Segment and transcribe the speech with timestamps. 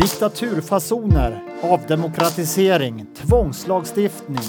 [0.00, 4.44] Diktaturfasoner, avdemokratisering, tvångslagstiftning,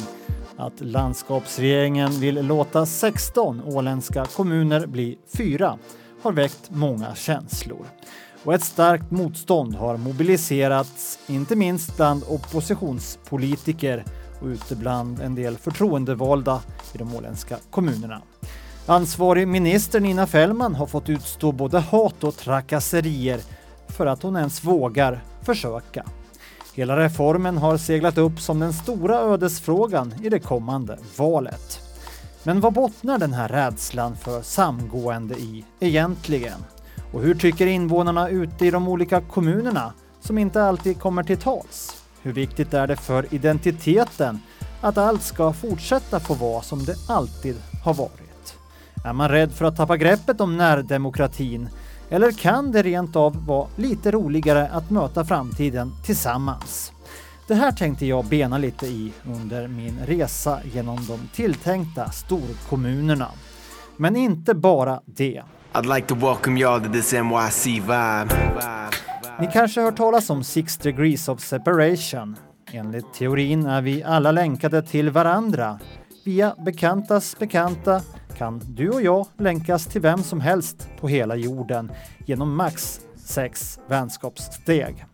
[0.57, 5.77] att landskapsregeringen vill låta 16 åländska kommuner bli fyra
[6.21, 7.85] har väckt många känslor.
[8.43, 14.05] Och ett starkt motstånd har mobiliserats, inte minst bland oppositionspolitiker
[14.41, 16.61] och ute bland en del förtroendevalda
[16.93, 18.21] i de åländska kommunerna.
[18.85, 23.41] Ansvarig minister Nina Fällman har fått utstå både hat och trakasserier
[23.91, 26.05] för att hon ens vågar försöka.
[26.73, 31.79] Hela reformen har seglat upp som den stora ödesfrågan i det kommande valet.
[32.43, 36.65] Men vad bottnar den här rädslan för samgående i egentligen?
[37.13, 42.03] Och hur tycker invånarna ute i de olika kommunerna som inte alltid kommer till tals?
[42.21, 44.39] Hur viktigt är det för identiteten
[44.81, 48.55] att allt ska fortsätta få vara som det alltid har varit?
[49.05, 51.69] Är man rädd för att tappa greppet om närdemokratin
[52.11, 56.91] eller kan det rent av vara lite roligare att möta framtiden tillsammans?
[57.47, 63.27] Det här tänkte jag bena lite i under min resa genom de tilltänkta storkommunerna.
[63.97, 65.43] Men inte bara det.
[65.73, 68.35] I'd like to welcome y'all to this NYC vibe.
[69.39, 72.35] Ni kanske har hört talas om Six Degrees of Separation.
[72.71, 75.79] Enligt teorin är vi alla länkade till varandra.
[76.25, 78.01] Via bekantas bekanta
[78.41, 81.91] kan du och jag länkas till vem som helst på hela jorden
[82.25, 85.05] genom max sex vänskapssteg.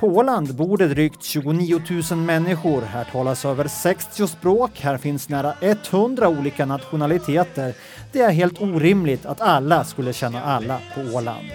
[0.00, 2.82] På Åland bor det drygt 29 000 människor.
[2.82, 4.80] Här talas över 60 språk.
[4.80, 7.74] Här finns nära 100 olika nationaliteter.
[8.12, 11.46] Det är helt orimligt att alla skulle känna alla på Åland.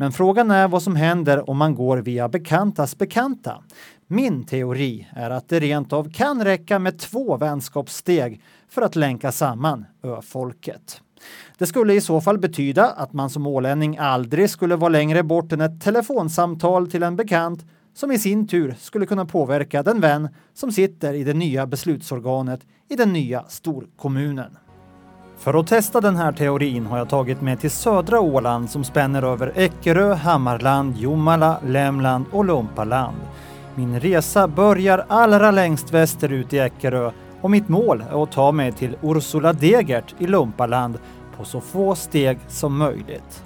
[0.00, 3.62] Men frågan är vad som händer om man går via bekantas bekanta.
[4.06, 9.32] Min teori är att det rent av kan räcka med två vänskapssteg för att länka
[9.32, 11.00] samman öfolket.
[11.58, 15.52] Det skulle i så fall betyda att man som ålänning aldrig skulle vara längre bort
[15.52, 20.28] än ett telefonsamtal till en bekant som i sin tur skulle kunna påverka den vän
[20.54, 24.67] som sitter i det nya beslutsorganet i den nya storkommunen.
[25.38, 29.22] För att testa den här teorin har jag tagit mig till södra Åland som spänner
[29.22, 33.16] över Eckerö, Hammarland, Jomala, Lämland och Lumpaland.
[33.74, 37.10] Min resa börjar allra längst västerut i Eckerö
[37.40, 40.98] och mitt mål är att ta mig till Ursula Degert i Lumpaland
[41.36, 43.42] på så få steg som möjligt.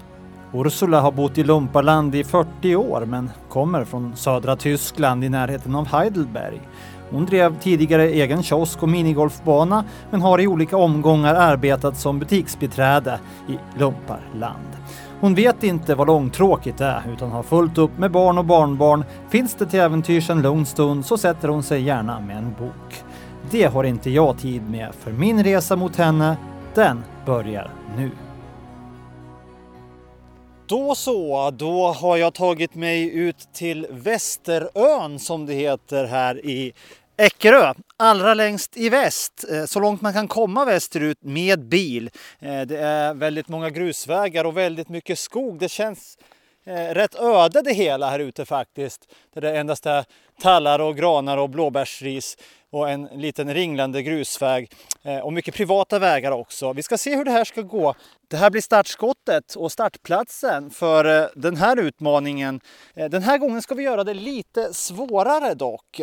[0.55, 5.75] Ursula har bott i Lumpaland i 40 år men kommer från södra Tyskland i närheten
[5.75, 6.61] av Heidelberg.
[7.13, 13.19] Hon drev tidigare egen kiosk och minigolfbana men har i olika omgångar arbetat som butiksbiträde
[13.49, 14.69] i Lumparland.
[15.21, 19.05] Hon vet inte vad långtråkigt är utan har fullt upp med barn och barnbarn.
[19.29, 23.03] Finns det till äventyrs en lugn stund så sätter hon sig gärna med en bok.
[23.51, 26.37] Det har inte jag tid med för min resa mot henne,
[26.75, 28.11] den börjar nu.
[30.67, 36.73] Då så, då har jag tagit mig ut till Västerön som det heter här i
[37.17, 42.11] Eckerö, allra längst i väst, eh, så långt man kan komma västerut med bil.
[42.41, 45.59] Eh, det är väldigt många grusvägar och väldigt mycket skog.
[45.59, 46.19] Det känns
[46.65, 49.15] eh, rätt öde det hela här ute faktiskt.
[49.35, 50.05] Där det endast är
[50.43, 52.37] tallar och granar och blåbärsris
[52.73, 54.71] och en liten ringlande grusväg
[55.03, 56.73] eh, och mycket privata vägar också.
[56.73, 57.95] Vi ska se hur det här ska gå.
[58.29, 62.61] Det här blir startskottet och startplatsen för eh, den här utmaningen.
[62.95, 66.01] Eh, den här gången ska vi göra det lite svårare dock.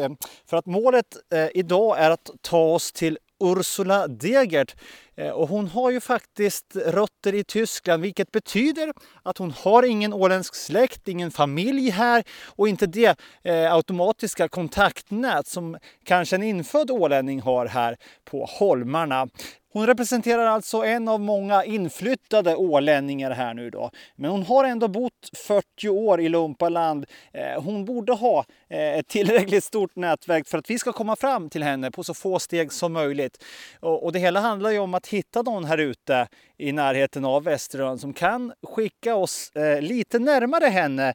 [0.50, 1.18] För att målet
[1.54, 4.76] idag är att ta oss till Ursula Degert.
[5.16, 10.14] Eh, och hon har ju faktiskt rötter i Tyskland vilket betyder att hon har ingen
[10.14, 16.92] åländsk släkt, ingen familj här och inte det eh, automatiska kontaktnät som kanske en infödd
[16.92, 19.28] ålänning har här på Holmarna.
[19.72, 23.92] Hon representerar alltså en av många inflyttade ålänningar här nu då.
[24.16, 27.06] Men hon har ändå bott 40 år i Lumpaland.
[27.34, 31.50] Eh, hon borde ha eh, ett tillräckligt stort nätverk för att vi ska komma fram
[31.50, 33.44] till henne på så få steg som möjligt.
[33.80, 36.28] Och det hela handlar ju om att hitta någon här ute
[36.58, 41.14] i närheten av Västerön som kan skicka oss eh, lite närmare henne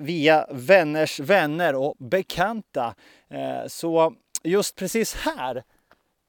[0.00, 2.94] via vänners vänner och bekanta.
[3.66, 5.62] Så just precis här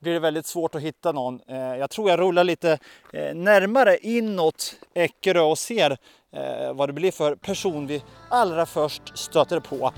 [0.06, 1.40] blir det väldigt svårt att hitta någon.
[1.48, 2.78] Eh, jag tror jag rullar lite
[3.14, 5.92] eh, närmare inåt Eckerö och ser
[6.32, 9.94] eh, vad det blir för person vi allra först stöter på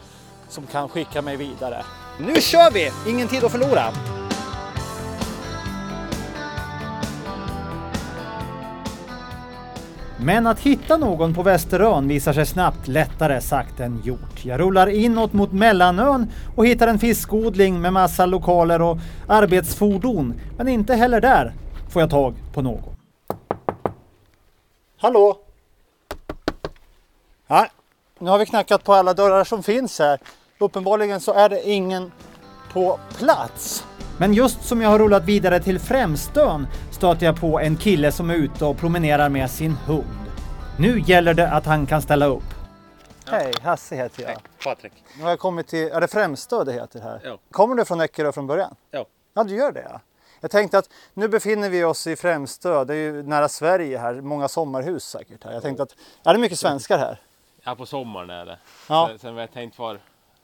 [0.49, 1.85] som kan skicka mig vidare.
[2.19, 2.91] Nu kör vi!
[3.11, 3.93] Ingen tid att förlora!
[10.19, 14.45] Men att hitta någon på Västerön visar sig snabbt lättare sagt än gjort.
[14.45, 18.97] Jag rullar inåt mot Mellanön och hittar en fiskodling med massa lokaler och
[19.27, 20.33] arbetsfordon.
[20.57, 21.53] Men inte heller där
[21.89, 22.95] får jag tag på någon.
[24.97, 25.37] Hallå?
[27.47, 27.67] Ja,
[28.19, 30.19] Nu har vi knackat på alla dörrar som finns här.
[30.59, 32.11] Uppenbarligen så är det ingen
[32.73, 33.86] på plats.
[34.19, 38.29] Men just som jag har rullat vidare till Främstön stöter jag på en kille som
[38.29, 40.05] är ute och promenerar med sin hund.
[40.79, 42.43] Nu gäller det att han kan ställa upp.
[43.27, 44.37] Hej, Hasse heter jag.
[44.63, 44.93] Patrik.
[45.17, 47.21] Nu har jag kommit till, är det Främstö det heter här?
[47.23, 47.37] Ja.
[47.51, 48.75] Kommer du från Eckerö från början?
[48.91, 49.05] Ja.
[49.33, 50.01] Ja, du gör det ja.
[50.41, 54.21] Jag tänkte att nu befinner vi oss i Främstö, det är ju nära Sverige här,
[54.21, 55.53] många sommarhus säkert här.
[55.53, 57.21] Jag tänkte att, är det mycket svenskar här?
[57.63, 58.59] Ja, på sommaren är det.
[58.89, 59.07] Ja.
[59.09, 59.99] Sen, sen vet jag inte var,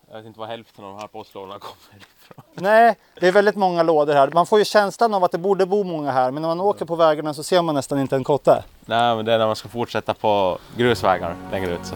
[0.09, 2.07] jag vet inte var hälften av de här postlådorna kommer ifrån.
[2.53, 4.31] Nej, det är väldigt många lådor här.
[4.33, 6.85] Man får ju känslan av att det borde bo många här, men när man åker
[6.85, 8.63] på vägarna så ser man nästan inte en kotte.
[8.85, 11.95] Nej, men det är när man ska fortsätta på grusvägar längre ut så.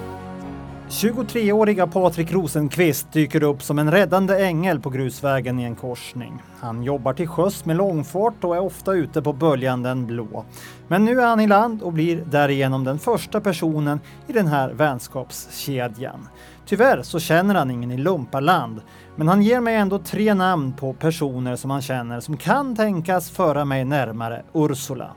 [0.90, 6.42] 23-åriga Patrik Rosenqvist dyker upp som en räddande ängel på grusvägen i en korsning.
[6.60, 10.46] Han jobbar till sjöss med långfart och är ofta ute på böljan den blå.
[10.88, 14.70] Men nu är han i land och blir därigenom den första personen i den här
[14.70, 16.28] vänskapskedjan.
[16.66, 18.82] Tyvärr så känner han ingen i Lumpaland,
[19.18, 23.30] men han ger mig ändå tre namn på personer som han känner som kan tänkas
[23.30, 25.12] föra mig närmare Ursula.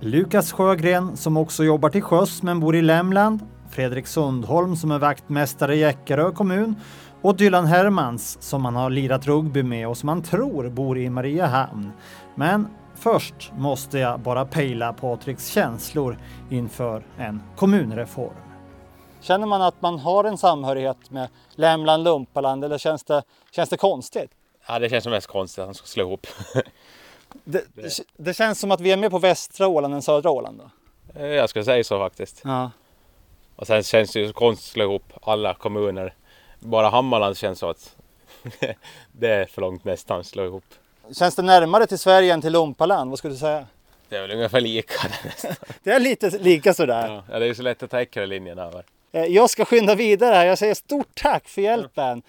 [0.00, 3.40] Lukas Sjögren som också jobbar till sjöss men bor i Lämland.
[3.70, 6.74] Fredrik Sundholm som är vaktmästare i Eckerö kommun.
[7.22, 11.10] Och Dylan Hermans som han har lirat rugby med och som han tror bor i
[11.10, 11.92] Mariehamn.
[12.34, 16.18] Men först måste jag bara pejla Patriks känslor
[16.50, 18.45] inför en kommunreform.
[19.26, 23.76] Känner man att man har en samhörighet med Lämland, Lumpaland eller känns det, känns det
[23.76, 24.30] konstigt?
[24.68, 26.26] Ja, det känns som mest konstigt att de ska slå ihop.
[27.44, 30.58] Det, det, det känns som att vi är mer på västra Åland än södra Åland
[30.58, 31.20] då?
[31.20, 32.40] Eh, jag skulle säga så faktiskt.
[32.44, 32.70] Ja.
[33.56, 36.14] Och sen känns det ju konstigt att slå ihop alla kommuner.
[36.60, 37.96] Bara Hammarland känns så att
[39.12, 40.64] det är för långt nästan att slå ihop.
[41.12, 43.10] Känns det närmare till Sverige än till Lumpaland?
[43.10, 43.66] Vad skulle du säga?
[44.08, 44.94] Det är väl ungefär lika
[45.82, 47.22] det är lite lika sådär.
[47.30, 48.84] Ja, det är ju så lätt att ta Eckerö-linjen över.
[49.16, 50.46] Eh, jag ska skynda vidare här.
[50.46, 52.22] Jag säger stort tack för hjälpen.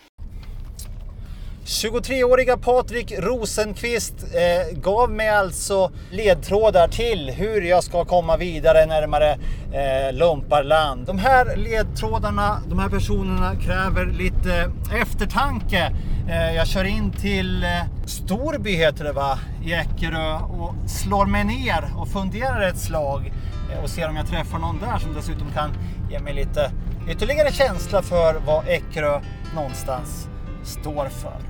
[1.65, 9.31] 23-åriga Patrik Rosenqvist eh, gav mig alltså ledtrådar till hur jag ska komma vidare närmare
[9.73, 11.05] eh, Lumparland.
[11.05, 15.91] De här ledtrådarna, de här personerna kräver lite eftertanke.
[16.29, 17.69] Eh, jag kör in till eh,
[18.05, 23.31] Storby heter det va, i Eckerö och slår mig ner och funderar ett slag
[23.73, 25.71] Eh, och ser om jag träffar någon där som dessutom kan
[26.09, 26.71] ge mig lite
[27.09, 29.21] ytterligare känsla för vad Eckerö
[29.55, 30.27] någonstans
[30.63, 31.41] står för.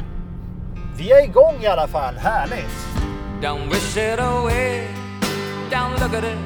[0.98, 2.88] Vi är igång i alla fall, härligt!
[3.42, 4.88] Don't wish it away.
[5.70, 6.38] Don't look at it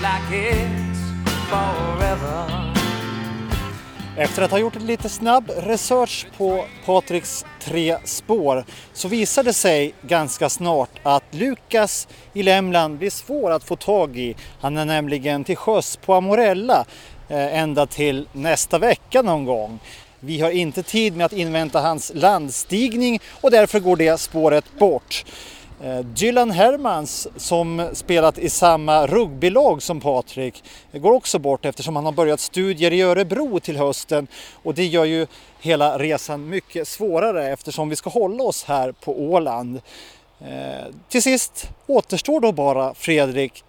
[0.00, 0.98] like it's
[1.48, 2.81] forever.
[4.16, 9.94] Efter att ha gjort lite snabb research på Patriks tre spår så visade det sig
[10.02, 14.36] ganska snart att Lukas i Lämland blir svår att få tag i.
[14.60, 16.84] Han är nämligen till sjöss på Amorella
[17.28, 19.78] eh, ända till nästa vecka någon gång.
[20.20, 25.24] Vi har inte tid med att invänta hans landstigning och därför går det spåret bort.
[25.82, 32.04] Eh, Dylan Hermans som spelat i samma rugbylag som Patrik går också bort eftersom han
[32.04, 34.26] har börjat studier i Örebro till hösten
[34.62, 35.26] och det gör ju
[35.60, 39.80] hela resan mycket svårare eftersom vi ska hålla oss här på Åland.
[40.40, 43.64] Eh, till sist återstår då bara Fredrik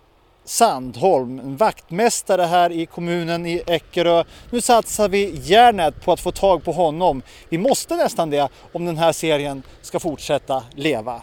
[0.46, 4.24] Sandholm, vaktmästare här i kommunen i Eckerö.
[4.52, 7.22] Nu satsar vi järnet på att få tag på honom.
[7.50, 11.22] Vi måste nästan det om den här serien ska fortsätta leva.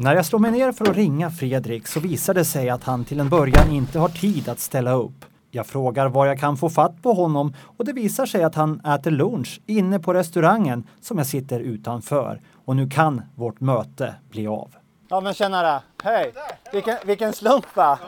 [0.00, 3.04] När jag slår mig ner för att ringa Fredrik så visar det sig att han
[3.04, 5.24] till en början inte har tid att ställa upp.
[5.50, 8.80] Jag frågar var jag kan få fatt på honom och det visar sig att han
[8.80, 12.40] äter lunch inne på restaurangen som jag sitter utanför.
[12.64, 14.74] Och nu kan vårt möte bli av.
[15.08, 16.32] Ja men tjenare, hej!
[16.72, 17.98] Vilken, vilken slump va?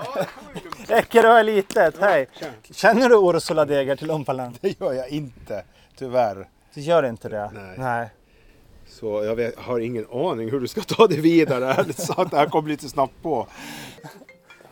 [0.88, 2.26] Eckerö är litet, hej!
[2.70, 4.59] Känner du Ursula Deger till Lumpaland?
[4.61, 5.64] Det gör jag inte,
[5.99, 6.49] tyvärr.
[6.75, 7.50] Du gör inte det?
[7.54, 7.75] Nej.
[7.78, 8.11] Nej.
[8.90, 11.73] Så jag vet, har ingen aning hur du ska ta det vidare.
[11.75, 13.47] Ärligt sagt, det här kom lite snabbt på.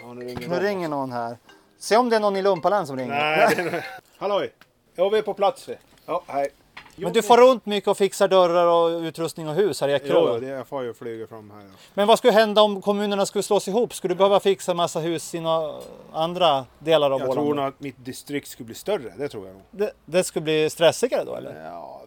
[0.01, 0.61] Ja, nu ringer Nu någon.
[0.61, 1.37] ringer någon här.
[1.79, 3.11] Se om det är någon i Lumpaland som ringer.
[3.15, 3.87] Nej, det är...
[4.19, 4.53] Halloj!
[4.95, 5.69] Ja, vi är på plats.
[6.07, 6.49] Ja, hej.
[6.97, 10.33] Men du får runt mycket och fixar dörrar och utrustning och hus här i Eckerö?
[10.35, 11.61] Jo, det jag får ju flyga fram här.
[11.61, 11.71] Ja.
[11.95, 13.95] Men vad skulle hända om kommunerna skulle slås ihop?
[13.95, 15.75] Skulle du behöva fixa en massa hus i några
[16.13, 17.47] andra delar av Jag Åland?
[17.47, 19.63] tror nog att mitt distrikt skulle bli större, det tror jag nog.
[19.71, 21.65] det, det skulle bli stressigare då eller?
[21.65, 22.03] Ja,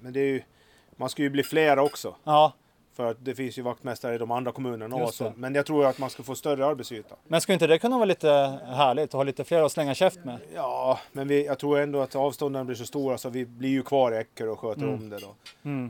[0.00, 0.42] men det är ju...
[0.96, 2.14] Man ska ju bli flera också.
[2.24, 2.52] Ja.
[2.96, 5.24] För att det finns ju vaktmästare i de andra kommunerna Just också.
[5.24, 5.32] det.
[5.36, 7.14] Men jag tror att man ska få större arbetsyta.
[7.28, 8.28] Men skulle inte det kunna vara lite
[8.66, 10.38] härligt att ha lite fler att slänga käft med?
[10.54, 13.82] Ja, men vi, jag tror ändå att avstånden blir så stora så vi blir ju
[13.82, 14.94] kvar i Eckerö och sköter Mm.
[14.94, 15.34] om det då.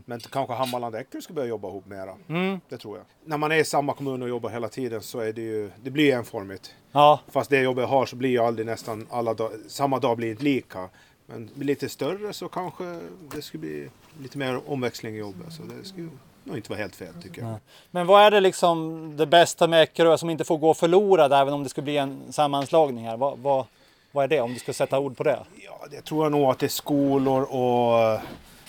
[0.05, 2.15] Men kanske Hammarland och Eckerö ska börja jobba ihop mera.
[2.29, 2.61] Mm.
[2.69, 3.07] Det tror jag.
[3.25, 5.91] När man är i samma kommun och jobbar hela tiden så är det ju, det
[5.91, 6.75] blir enformigt.
[6.93, 10.17] Ja, Fast det jobbet jag har så blir ju aldrig nästan alla dag, samma dag
[10.17, 10.89] blir inte lika.
[11.35, 13.01] Men lite större så kanske
[13.35, 13.89] det skulle bli
[14.23, 15.53] lite mer omväxling i jobbet.
[15.53, 16.09] Så det skulle
[16.45, 17.55] nog inte vara helt fel tycker jag.
[17.91, 21.55] men vad är det liksom det bästa med Eckerö som inte får gå förlorad även
[21.55, 23.17] om det skulle bli en sammanslagning här?
[23.17, 23.65] Vad, vad,
[24.13, 25.39] vad är det om du ska sätta ord på det?
[25.65, 28.21] Ja, det tror jag nog att det är skolor och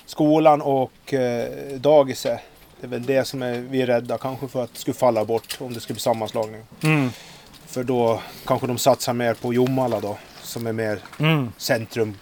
[0.05, 2.39] skolan och eh, dagiset.
[2.79, 5.25] Det är väl det som är, vi är rädda kanske för att det skulle falla
[5.25, 6.61] bort om det skulle bli sammanslagning.
[6.83, 7.09] Mm.
[7.65, 11.51] För då kanske de satsar mer på Jomala då, som är mer Mm.
[11.57, 12.15] centrum.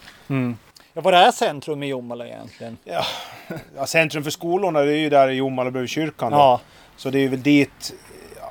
[0.93, 2.77] Ja, vad är centrum i Jomala egentligen?
[2.83, 3.03] Ja,
[3.75, 6.31] ja, centrum för skolorna det är ju där i Jomala bredvid kyrkan.
[6.31, 6.37] Då.
[6.37, 6.59] Ja,
[6.97, 7.93] Så det är väl dit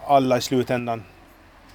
[0.07, 1.03] alla i slutändan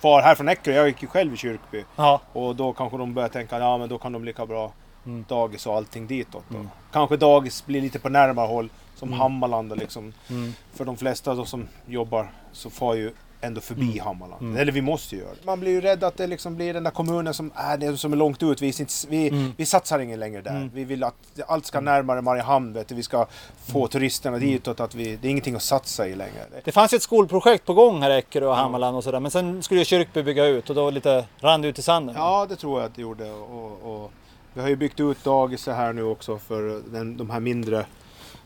[0.01, 0.75] far här från Eckerö.
[0.75, 1.83] Jag gick ju själv i Kyrkby.
[1.95, 4.71] ja, Och då kanske de börjar tänka ja men då kan de lika bra
[5.05, 5.25] Mm.
[5.27, 6.43] dagis och allting ditåt.
[6.49, 6.65] Då.
[6.91, 9.71] Kanske dagis blir lite på närmare håll som Hammarland.
[9.71, 10.13] och Liksom.
[10.29, 10.53] Mm.
[10.73, 13.11] För de flesta då som jobbar så far ju
[13.41, 13.99] ändå förbi Mm.
[13.99, 14.57] Hammarland.
[14.57, 15.45] Eller vi måste ju göra det.
[15.45, 18.13] Man blir ju rädd att det liksom blir den där kommunen som är, det som
[18.13, 18.61] är långt ut.
[18.61, 18.73] Vi,
[19.09, 19.53] vi, Mm.
[19.57, 20.69] vi satsar ingen längre där.
[20.73, 21.15] Vi vill att
[21.47, 22.73] allt ska närmare Mariehamn.
[22.73, 22.95] Vet du.
[22.95, 23.25] Vi ska
[23.65, 23.89] få Mm.
[23.89, 24.79] turisterna ditåt.
[24.79, 26.43] Att vi, det är ingenting att satsa i längre.
[26.63, 29.19] det fanns ett skolprojekt på gång här i Eckerö och Hammarland och sådär.
[29.19, 32.15] Men sen skulle ju Kyrkby bygga ut och då lite rann ut i sanden.
[32.17, 33.31] Ja, det tror jag att det gjorde.
[33.31, 34.11] Och, och
[34.53, 37.85] vi har ju byggt ut dagis här nu också för den, de här mindre.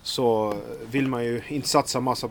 [0.04, 0.54] Så
[0.92, 2.30] vill man ju inte satsa massa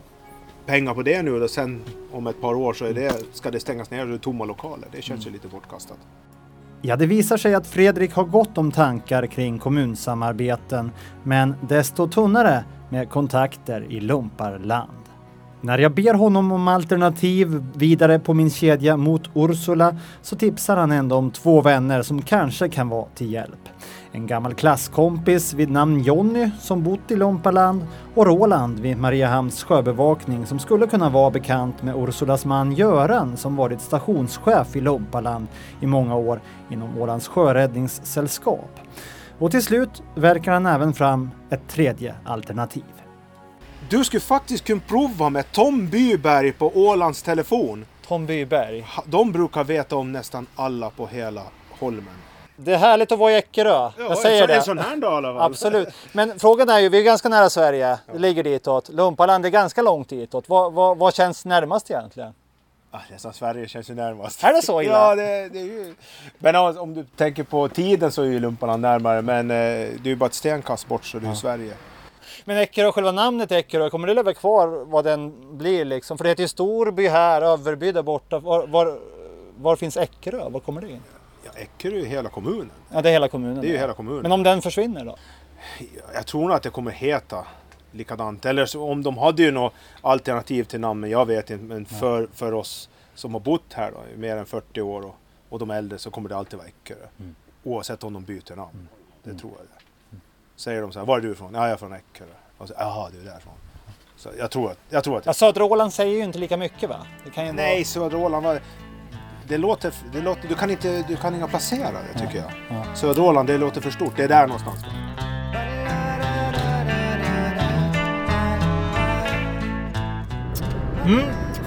[0.70, 1.80] pengar på det nu och sen
[2.12, 4.44] om ett par år så är det, ska det stängas ner och det är tomma
[4.44, 4.88] lokaler.
[4.92, 5.98] Det känns ju lite bortkastat.
[6.82, 10.90] Ja, det visar sig att Fredrik har gott om tankar kring kommunsamarbeten,
[11.22, 14.90] men desto tunnare med kontakter i lumparland.
[15.60, 20.92] När jag ber honom om alternativ vidare på min kedja mot Ursula så tipsar han
[20.92, 23.68] ändå om två vänner som kanske kan vara till hjälp.
[24.12, 30.46] En gammal klasskompis vid namn Jonny som bott i Lompaland och Roland vid Mariehamns sjöbevakning
[30.46, 35.46] som skulle kunna vara bekant med Ursulas man Göran som varit stationschef i Lompaland
[35.80, 36.40] i många år
[36.70, 38.80] inom Ålands sjöräddningssällskap.
[39.38, 42.84] Och till slut verkar han även fram ett tredje alternativ.
[43.88, 47.84] Du skulle faktiskt kunna prova med Tom Byberg på Ålands telefon.
[48.06, 48.86] Tom Byberg.
[49.06, 52.29] De brukar veta om nästan alla på hela Holmen.
[52.64, 53.90] Det är härligt att vara i Eckerö.
[53.98, 54.54] Jag säger en, det.
[54.54, 55.42] En sån här dag i alla fall.
[55.42, 55.88] Absolut.
[56.12, 57.98] Men frågan är ju, vi är ganska nära Sverige.
[58.12, 58.88] Det ligger ditåt.
[58.88, 60.48] Lumpaland är ganska långt ditåt.
[60.48, 62.32] Vad, vad, vad känns närmast egentligen?
[62.90, 64.44] Ah, nästan Sverige känns ju närmast.
[64.44, 64.92] Är det så illa?
[65.08, 65.94] Ja, det, det är ju...
[66.38, 69.22] Men ja, om du tänker på tiden så är ju Lumpaland närmare.
[69.22, 71.72] Men eh, det är ju bara ett stenkast bort så det är ju Sverige.
[72.44, 76.18] Men Eckerö, själva namnet Eckerö, kommer det leva kvar vad den blir liksom?
[76.18, 78.38] För det heter ju Storby här, Överby där borta.
[78.38, 78.98] Var, var,
[79.56, 80.48] var finns Eckerö?
[80.48, 81.02] Var kommer det in?
[81.60, 82.70] Eckerö är hela kommunen.
[82.92, 83.60] Ja, det är hela kommunen.
[83.60, 84.22] Det är ju hela kommunen.
[84.22, 85.16] Men om den försvinner då?
[86.14, 87.46] Jag tror nog att det kommer heta
[87.92, 88.44] likadant.
[88.46, 91.64] Eller så, om de hade ju något alternativ till namn, men jag vet inte.
[91.64, 95.14] Men för, för oss som har bott här då, i mer än 40 år och,
[95.48, 97.06] och de äldre så kommer det alltid vara Eckerö.
[97.18, 97.34] Mm.
[97.64, 98.88] Oavsett om de byter namn.
[99.22, 99.66] Det tror jag.
[99.66, 100.16] Det.
[100.56, 101.54] Säger de så här, var är du ifrån?
[101.54, 102.26] Ja, jag är från Eckerö.
[102.58, 103.54] Och så, Jaha, du är därifrån.
[104.16, 106.88] Så jag tror att, jag tror att Ja, södra Åland säger ju inte lika mycket
[106.88, 107.06] va?
[107.24, 107.84] Det kan ju Nej, Vara...
[107.84, 108.60] södra Åland var...
[109.50, 112.96] Det låter, det låter, du kan inte, du kan inga placera det tycker jag.
[112.96, 114.12] Södra Åland, det låter för stort.
[114.16, 114.84] Det är där någonstans.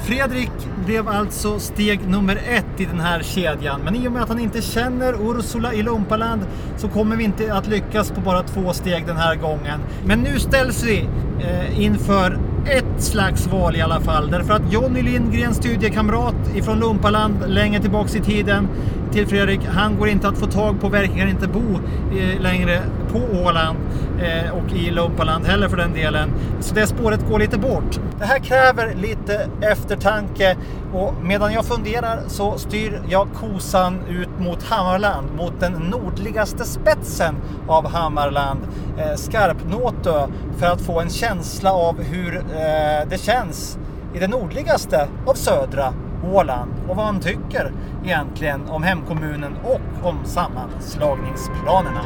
[0.03, 0.51] Fredrik
[0.85, 3.81] blev alltså steg nummer ett i den här kedjan.
[3.83, 6.41] Men i och med att han inte känner Ursula i Lumpaland
[6.77, 9.79] så kommer vi inte att lyckas på bara två steg den här gången.
[10.05, 11.07] Men nu ställs vi
[11.39, 14.31] eh, inför ett slags val i alla fall.
[14.31, 18.67] Därför att Jonny Lindgren, studiekamrat ifrån Lumpaland längre tillbaks i tiden
[19.13, 21.79] till Fredrik, han går inte att få tag på, verkar inte bo
[22.17, 23.77] eh, längre på Åland
[24.21, 26.29] eh, och i Lumpaland heller för den delen.
[26.59, 27.99] Så det spåret går lite bort.
[28.19, 30.57] Det här kräver lite eftertanke
[30.93, 37.35] och medan jag funderar så styr jag kosan ut mot Hammarland, mot den nordligaste spetsen
[37.67, 38.59] av Hammarland,
[38.97, 40.27] eh, Skarpnåtö,
[40.57, 43.77] för att få en känsla av hur eh, det känns
[44.15, 45.93] i det nordligaste av södra
[46.23, 47.71] Åland och vad han tycker
[48.03, 52.03] egentligen om hemkommunen och om sammanslagningsplanerna.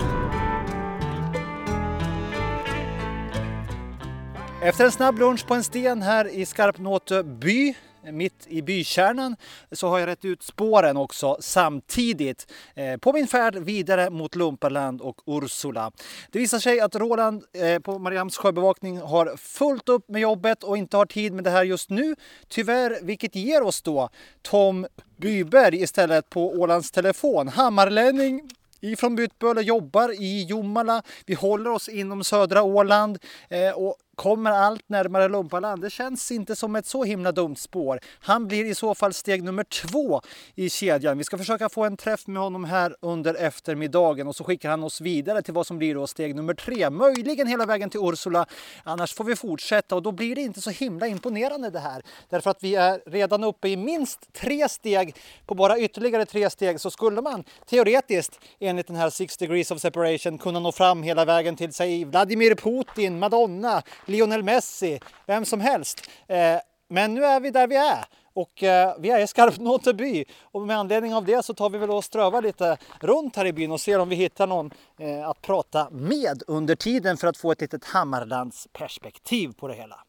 [4.62, 7.76] Efter en snabb lunch på en sten här i Skarpnåtö by
[8.12, 9.36] mitt i bykärnan
[9.72, 15.02] så har jag rätt ut spåren också samtidigt eh, på min färd vidare mot Lumparland
[15.02, 15.92] och Ursula.
[16.32, 20.78] Det visar sig att Roland eh, på Mariams sjöbevakning har fullt upp med jobbet och
[20.78, 22.16] inte har tid med det här just nu.
[22.48, 24.10] Tyvärr, vilket ger oss då
[24.42, 24.88] Tom
[25.18, 27.48] Byberg istället på Ålands telefon.
[27.48, 28.50] Hammarlänning
[28.82, 31.04] ifrån Bytböle, jobbar i Jomala.
[31.26, 33.18] Vi håller oss inom södra Åland
[33.50, 35.82] eh, och kommer allt närmare Lumpaland.
[35.82, 38.00] Det känns inte som ett så himla dumt spår.
[38.20, 40.22] Han blir i så fall steg nummer två
[40.56, 41.18] i kedjan.
[41.18, 44.84] Vi ska försöka få en träff med honom här under eftermiddagen och så skickar han
[44.84, 46.90] oss vidare till vad som blir då steg nummer tre.
[46.90, 48.46] Möjligen hela vägen till Ursula.
[48.84, 52.02] Annars får vi fortsätta och då blir det inte så himla imponerande det här.
[52.30, 55.16] Därför att vi är redan uppe i minst tre steg.
[55.46, 59.82] På bara ytterligare tre steg så skulle man teoretiskt enligt den här Six degrees of
[59.82, 65.62] separation kunna nå fram hela vägen till sig Vladimir Putin, Madonna, Lionel Messi, vem som
[65.62, 66.10] helst.
[66.28, 66.56] Eh,
[66.90, 70.78] men nu är vi där vi är och eh, vi är i Skarpnåteby och med
[70.78, 73.82] anledning av det så tar vi väl och strövar lite runt här i byn och
[73.82, 77.62] ser om vi hittar någon eh, att prata med under tiden för att få ett
[77.62, 80.00] litet Hammarlandsperspektiv på det hela.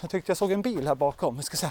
[0.00, 1.36] Jag tyckte jag såg en bil här bakom.
[1.36, 1.68] Vi ska se.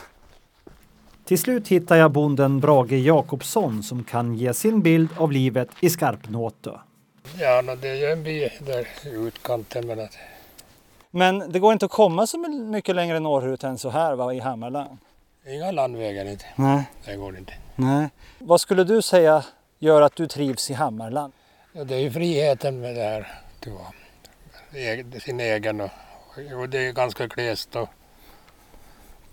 [1.26, 5.90] Till slut hittar jag bonden Brage Jakobsson som kan ge sin bild av livet i
[5.90, 6.72] Skarpnåtö.
[7.40, 10.18] Ja, det är en by där i utkanten men att,
[11.16, 14.40] Men det går inte att komma så mycket längre norrut än så här va, i
[14.40, 14.98] Hammarland?
[15.48, 16.46] inga landvägar inte.
[16.56, 16.84] Nej.
[17.06, 17.54] Det går inte.
[17.76, 18.10] Nej.
[18.40, 19.44] Vad skulle du säga
[19.80, 21.34] gör att du trivs i Hammarland?
[21.74, 23.42] Ja, det är ju friheten med det här.
[25.20, 25.90] Sin egen och,
[26.60, 27.90] och det är ganska glest och,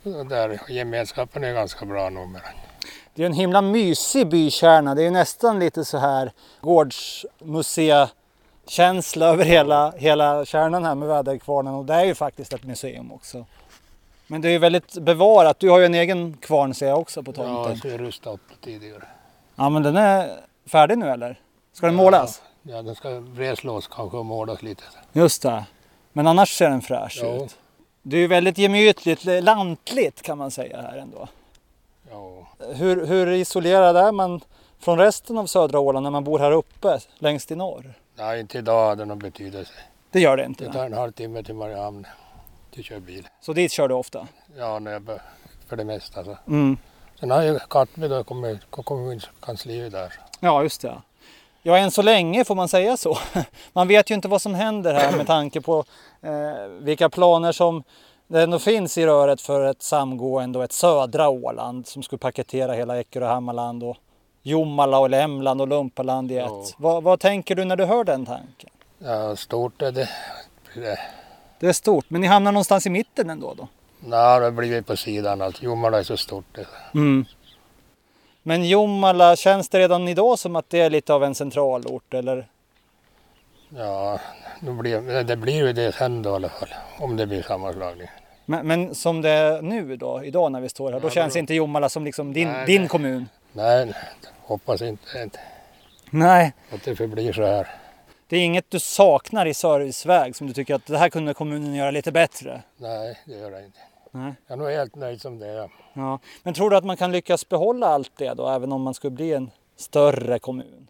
[0.02, 2.10] och där gemenskapen är ganska bra.
[2.10, 2.38] Men,
[3.14, 4.94] Det är en himla mysig bykärna.
[4.94, 6.32] Det är nästan lite så här
[8.64, 13.12] gårdsmuseikänsla över hela, hela kärnan här med väderkvarnen och det är ju faktiskt ett museum
[13.12, 13.46] också.
[14.26, 15.60] Men det är ju väldigt bevarat.
[15.60, 17.76] Du har ju en egen kvarn ser jag också på ja, tomten.
[17.78, 19.02] så är rustat upp tidigare.
[19.56, 21.40] Ja men den är färdig nu eller?
[21.72, 22.42] Ska den målas?
[22.62, 24.82] Ja, den ska vredslås kanske och målas lite.
[25.12, 25.64] Just det.
[26.12, 27.44] Men annars ser den fräsch Jo.
[27.44, 27.56] ut.
[28.02, 31.28] Det är ju väldigt gemytligt, lantligt kan man säga här ändå.
[32.10, 34.40] Ja, Hur, hur isolerad är man
[34.80, 37.94] från resten av södra Åland när man bor här uppe längst i norr?
[38.16, 39.72] Nej, inte idag hade det någon betydelse.
[40.10, 40.72] Det gör det Det inte.
[40.72, 42.06] tar en halvtimme till Mariehamn
[42.74, 43.28] till kör bil.
[43.40, 44.26] Så dit kör du ofta?
[44.56, 45.22] Ja, när jag bör,
[45.68, 46.24] för det mesta.
[46.24, 46.36] Så.
[46.46, 46.76] Mm.
[47.20, 50.12] Sen har ju Kattby då kommit kommunkansliet där.
[50.40, 51.02] Ja, just det.
[51.62, 53.18] Ja, än så länge får man säga så.
[53.72, 55.84] Man vet ju inte vad som händer här med tanke på
[56.22, 57.82] eh, vilka planer som
[58.26, 62.72] det ändå finns i röret för ett samgående och ett södra Åland som skulle paketera
[62.72, 63.96] hela Eckerö och Hammarland och
[64.42, 66.44] Jomala och Lämland och Lumpaland i ett.
[66.48, 66.64] Ja.
[66.76, 68.70] Vad, vad tänker du när du hör den tanken?
[68.98, 70.08] Ja, stort är det.
[70.74, 70.98] det.
[71.60, 73.68] Det är stort, men ni hamnar någonstans i mitten ändå då?
[74.00, 75.42] Nej, det har blivit på sidan.
[75.42, 76.44] Alltså, Jomala är så stort.
[76.54, 76.66] Det.
[76.94, 77.24] Mm.
[78.42, 82.46] Men Jomala, känns det redan idag som att det är lite av en centralort eller?
[83.76, 84.18] Ja,
[84.60, 86.68] blir, det blir ju det sen då i alla fall.
[86.98, 88.08] Om det blir sammanslagning.
[88.46, 91.32] Men, men som det är nu då, idag när vi står här, då Ja, känns
[91.34, 92.88] då- inte Jomala som liksom din, Nej, din nej.
[92.88, 93.28] kommun?
[93.52, 93.92] Nej,
[94.52, 95.40] hoppas inte inte
[96.10, 97.68] Nej, att det förblir så här.
[98.28, 101.74] det är inget du saknar i serviceväg som du tycker att det här kunde kommunen
[101.74, 102.62] göra lite bättre?
[102.76, 103.78] Nej, det gör jag inte.
[104.10, 104.34] Nej.
[104.46, 105.70] Jag är nog helt nöjd som det är.
[105.92, 106.18] Ja.
[106.42, 109.10] Men tror du att man kan lyckas behålla allt det då, även om man skulle
[109.10, 110.86] bli en större kommun?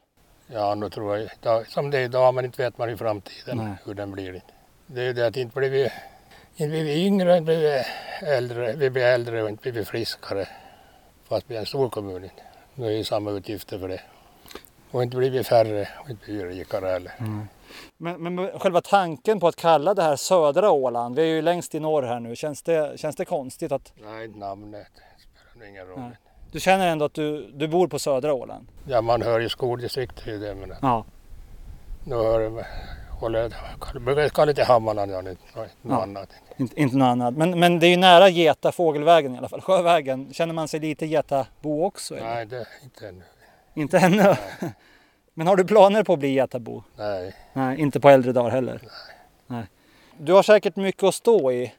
[0.46, 3.56] Ja, nu tror jag idag, som det är idag, men inte vet man i framtiden
[3.56, 3.72] Nej.
[3.84, 4.42] hur den blir.
[4.86, 5.82] Det är ju det att inte blir vi,
[6.56, 7.82] inte blir vi yngre, inte blir vi
[8.26, 10.48] äldre, vi blir äldre och inte blir vi friskare.
[11.28, 12.30] Fast vi är en stor kommun.
[12.74, 14.00] Nu är ju samma utgifter för det.
[14.90, 17.12] Och inte blir vi färre och inte blir vi rikare heller.
[17.98, 21.74] Men, men själva tanken på att kalla det här södra Åland, vi är ju längst
[21.74, 24.86] i norr här nu, känns det, känns det konstigt att Nej, namnet
[25.50, 26.00] spelar ingen roll.
[26.00, 26.10] Nej.
[26.52, 28.66] du känner ändå att du, du bor på södra Åland?
[28.88, 31.04] Ja, man hör ju skoldistriktet i det, men Ja.
[32.04, 32.64] nu hör
[33.30, 35.38] jag brukar till Hammarland, ja, något
[35.82, 36.02] Ja.
[36.02, 36.28] annat.
[36.56, 37.34] Inte, inte något annat.
[37.34, 40.32] Men, men det är ju nära Geta fågelvägen i alla fall, Sjövägen.
[40.32, 42.16] Känner man sig lite Getabo också?
[42.16, 42.26] Eller?
[42.34, 43.22] Nej, det inte ännu.
[43.74, 44.36] Inte ännu?
[45.34, 46.82] Men har du planer på att bli Getabo?
[46.96, 48.80] Nej, Nej, inte på äldre dagar heller?
[49.46, 49.64] Nej.
[50.18, 51.72] Du har säkert mycket att stå i.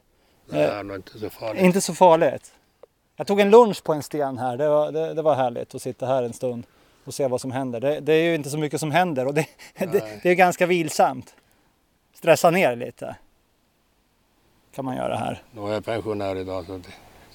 [0.50, 1.62] det är nog inte så farligt.
[1.62, 2.52] Inte så farligt.
[3.16, 4.56] Jag tog en lunch på en sten här.
[4.56, 6.66] Det var, det, det var härligt att sitta här en stund
[7.04, 7.80] och se vad som händer.
[7.80, 9.46] Det, det är ju inte så mycket som händer och det,
[9.78, 11.34] det, det är ganska vilsamt.
[12.14, 13.16] Stressa ner lite.
[14.74, 15.42] Kan man göra här.
[15.52, 16.88] Nu är jag pensionär idag så det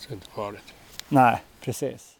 [0.10, 0.73] är inte farligt.
[1.10, 2.15] Nej, precis.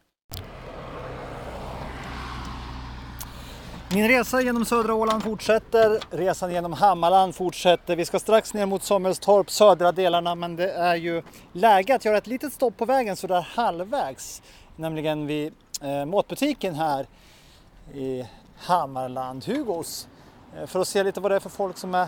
[3.94, 7.96] Min resa genom södra Åland fortsätter, resan genom Hammarland fortsätter.
[7.96, 12.18] Vi ska strax ner mot Samuelstorp, södra delarna, men det är ju läge att göra
[12.18, 14.42] ett litet stopp på vägen så där halvvägs,
[14.76, 17.08] nämligen vid eh, matbutiken här
[17.94, 20.08] i Hammarland, Hugos,
[20.58, 22.08] eh, för att se lite vad det är för folk som är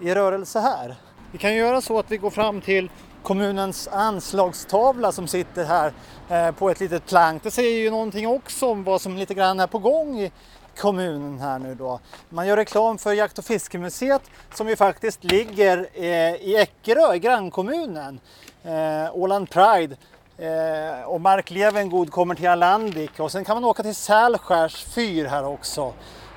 [0.00, 0.96] i rörelse här.
[1.32, 2.90] Vi kan göra så att vi går fram till
[3.22, 5.92] kommunens anslagstavla som sitter här
[6.28, 7.42] eh, på ett litet plank.
[7.42, 10.32] Det säger ju någonting också om vad som lite grann är på gång i
[10.76, 12.00] kommunen här nu då.
[12.28, 14.22] Man gör reklam för Jakt och fiskemuseet
[14.54, 18.20] som ju faktiskt ligger eh, i Eckerö i grannkommunen.
[18.62, 19.96] Eh, Åland Pride
[20.40, 25.24] eh, och Mark Levengood kommer till Alandik och sen kan man åka till Sälskärs fyr
[25.24, 25.92] här också.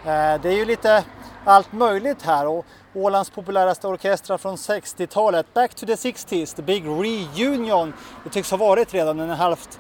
[0.06, 1.04] Eh, det är ju lite
[1.46, 6.86] allt möjligt här och Ålands populäraste orkestrar från 60-talet, Back to the 60s, The Big
[6.86, 7.94] Reunion.
[8.24, 9.80] Det tycks ha varit redan, den är halvt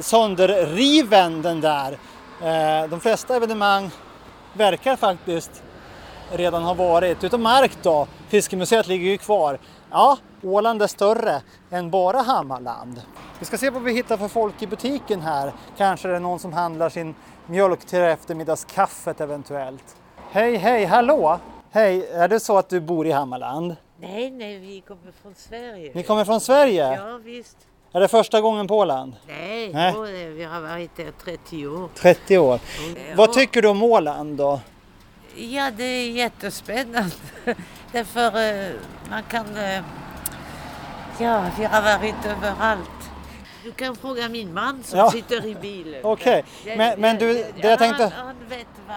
[0.00, 1.98] sönderriven den där.
[2.42, 3.90] Eh, De flesta evenemang
[4.52, 5.62] verkar faktiskt
[6.32, 9.58] redan ha varit, utom Mark då, Fiskemuseet ligger ju kvar.
[9.94, 13.02] Ja, Åland är större än bara Hammarland.
[13.38, 15.52] Vi ska se vad vi hittar för folk i butiken här.
[15.76, 17.14] Kanske är det någon som handlar sin
[17.46, 19.96] mjölk till eftermiddagskaffet eventuellt.
[20.30, 21.38] Hej, hej, hallå!
[21.70, 23.76] Hej, är det så att du bor i Hammarland?
[24.00, 25.92] Nej, nej, vi kommer från Sverige.
[25.94, 26.94] Ni kommer från Sverige?
[26.94, 27.56] Ja, visst.
[27.92, 29.12] Är det första gången på Åland?
[29.26, 29.92] Nej, Nej.
[30.28, 31.88] vi har varit där 30 år.
[31.94, 32.60] 30 år.
[32.96, 33.14] Ja.
[33.16, 34.60] Vad tycker du om Åland då?
[35.36, 37.10] Ja, det är jättespännande.
[37.92, 38.26] Därför
[38.66, 38.72] eh,
[39.10, 39.56] man kan...
[39.56, 39.82] eh,
[41.18, 42.90] Ja, vi har varit överallt.
[43.64, 45.10] Du kan fråga min man som Ja.
[45.10, 46.00] sitter i bilen.
[46.04, 48.96] Okej, Ja, men- men du, det jag tänkte- Han, han vet vad...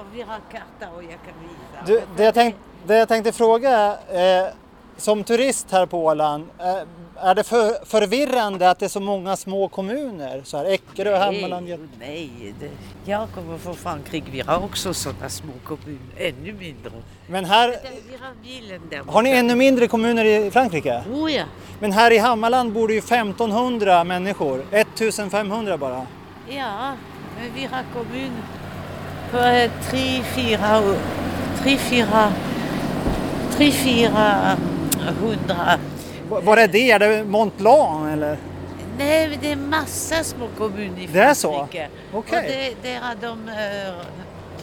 [0.00, 1.86] Och vi har karta och jag kan visa.
[1.86, 2.54] Du, det, jag tänk,
[2.86, 3.70] det jag tänkte fråga
[4.10, 4.48] är, eh,
[4.96, 6.74] som turist här på Åland, eh,
[7.20, 10.40] är det för, förvirrande att det är så många små kommuner?
[10.44, 12.70] Så här Eckerö, Hammarland, Nej, Göte- nej det,
[13.10, 14.26] jag kommer från Frankrike.
[14.30, 16.00] Vi har också sådana små kommuner.
[16.18, 16.90] Ännu mindre.
[17.26, 17.76] Men här,
[19.06, 21.02] har ni ännu mindre kommuner i Frankrike?
[21.12, 21.44] Oh ja.
[21.80, 26.06] Men här i Hammarland bor det ju 1500 människor, 1500 bara.
[26.48, 26.92] Ja,
[27.38, 28.32] men vi har kommun
[29.30, 30.82] på eh, tre, fyra,
[31.62, 32.32] tre, fyra,
[33.56, 34.56] tre, fyra
[35.20, 35.78] hundra.
[36.40, 36.90] Var är det?
[36.90, 38.38] Är det Mont Blanc eller?
[38.98, 41.52] Nej, det är massa små kommuner i Det är så?
[41.52, 41.88] Frankrike.
[42.12, 42.38] Okej.
[42.38, 42.44] Och
[42.82, 43.94] det, där har de eh,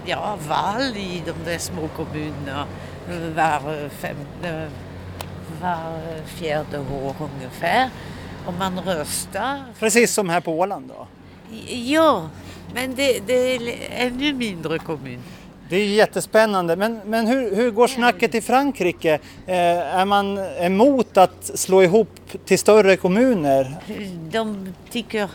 [0.06, 2.66] ja, val i de där små kommunerna
[3.36, 4.70] var, fem, eh,
[5.62, 7.90] var fjärde år ungefär.
[8.46, 9.64] Och man röstar.
[9.80, 11.08] Precis som här på Åland då.
[11.70, 12.30] Ja,
[12.74, 15.20] men det, det är ännu mindre kommun.
[15.72, 16.76] Det är jättespännande.
[16.76, 19.14] Men, men hur, hur går snacket i Frankrike?
[19.46, 19.56] Eh,
[20.00, 23.76] är man emot att slå ihop till större kommuner?
[24.32, 25.30] De tycker,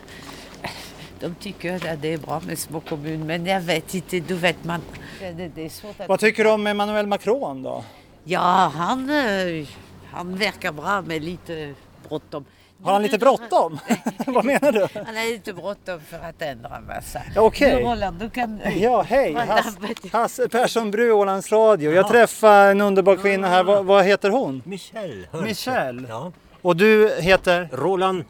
[1.21, 4.65] de tycker att det är bra med små kommuner, men jag vet inte, du vet
[4.65, 4.81] man.
[5.21, 6.09] Det, det är svårt att...
[6.09, 7.85] Vad tycker du om Emmanuel Macron då?
[8.25, 9.69] Ja, han, eh,
[10.11, 11.75] han verkar bra med lite
[12.09, 12.45] bråttom.
[12.83, 13.79] Har han lite bråttom?
[14.27, 14.89] Vad menar du?
[15.07, 17.21] Han har lite bråttom för att ändra en massa.
[17.35, 17.75] Ja, okej.
[17.75, 18.61] Nu, Roland, du kan...
[18.77, 19.35] Ja, hej!
[19.35, 19.79] Hasse?
[20.13, 21.93] Hasse Persson Bru, Ålands Radio.
[21.93, 23.63] Jag träffade en underbar kvinna här.
[23.63, 24.63] Vad, vad heter hon?
[24.65, 25.45] Michel Hörnfeldt.
[25.67, 26.07] Michel.
[26.09, 26.33] Ja.
[26.63, 27.69] Och du heter?
[27.73, 28.25] Roland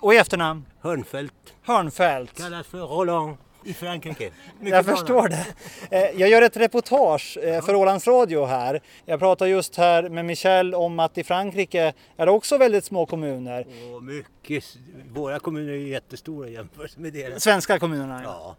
[0.00, 0.64] Och i efternamn?
[0.80, 2.38] Hörnfeldt Hörnfeldt.
[2.42, 4.30] kallas för Roland i Frankrike.
[4.60, 5.46] Mycket Jag förstår det.
[5.90, 8.80] Eh, Jag gör ett reportage eh, för Ålands Radio här.
[9.06, 13.06] Jag pratar just här med Michel om att i Frankrike är det också väldigt små
[13.06, 13.66] kommuner.
[13.94, 14.64] Och mycket,
[15.14, 17.42] våra kommuner är jättestora jämfört med deras.
[17.42, 18.20] Svenska kommunerna.
[18.24, 18.56] Ja.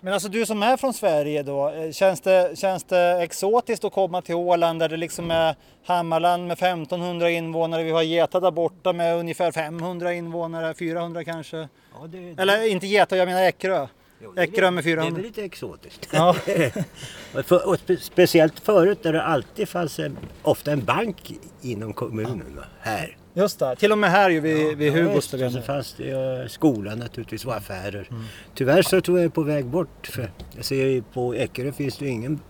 [0.00, 3.92] Men alltså du som är från Sverige då, eh, känns det, känns det exotiskt att
[3.92, 8.50] komma till Åland där det liksom är Hammarland med 1500 invånare, vi har Geta där
[8.50, 11.56] borta med ungefär 500 invånare, 400 kanske.
[11.56, 13.86] ja det, Eller inte Geta, jag menar Eckerö.
[14.22, 15.22] Jo, det Eckerö med väl- Det är 400.
[15.22, 16.08] lite exotiskt.
[16.12, 16.28] Ja.
[17.34, 21.92] och, för, och spe, speciellt förut där det alltid fanns en, ofta en bank inom
[21.92, 22.56] kommunen.
[22.56, 22.62] Va?
[22.80, 23.16] Här.
[23.34, 25.16] Just det, till och med här ju vid, vid Ja, Hugos.
[25.34, 28.08] visst, och så fanns det ju skolan naturligtvis och affärer.
[28.54, 30.06] Tyvärr så tror jag är på väg bort.
[30.06, 32.40] För jag ser ju på Eckerö finns det ju ingen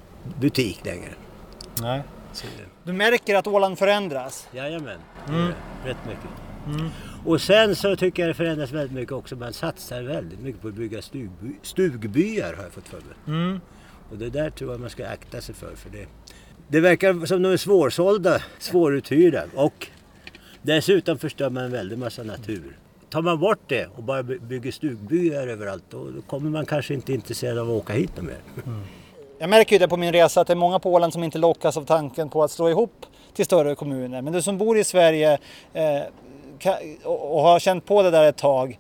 [0.40, 1.10] butik längre.
[1.80, 2.02] Nej.
[2.32, 2.46] Så,
[2.84, 4.48] Du märker att Åland förändras.
[4.52, 6.90] Jajamän, det är rätt mycket.
[7.26, 9.36] Och sen så tycker jag det förändras väldigt mycket också.
[9.36, 13.58] Man satsar väldigt mycket på att bygga stugby, stugbyar har jag fått för mig.
[14.10, 15.74] Och det där tror jag man ska akta sig för.
[15.76, 16.06] för det,
[16.68, 19.86] det verkar som de är svårsålda, svåruthyrda och
[20.62, 22.78] dessutom förstör man en väldig massa natur.
[23.10, 26.94] Tar man bort det och bara by- bygger stugbyar överallt då, då kommer man kanske
[26.94, 28.38] inte intresserad av att åka hit mer.
[29.38, 31.38] Jag märker ju det på min resa att det är många på Åland som inte
[31.38, 34.22] lockas av tanken på att slå ihop till större kommuner.
[34.22, 35.38] Men du som bor i Sverige
[35.72, 36.00] eh,
[37.04, 38.78] och har känt på det där ett tag.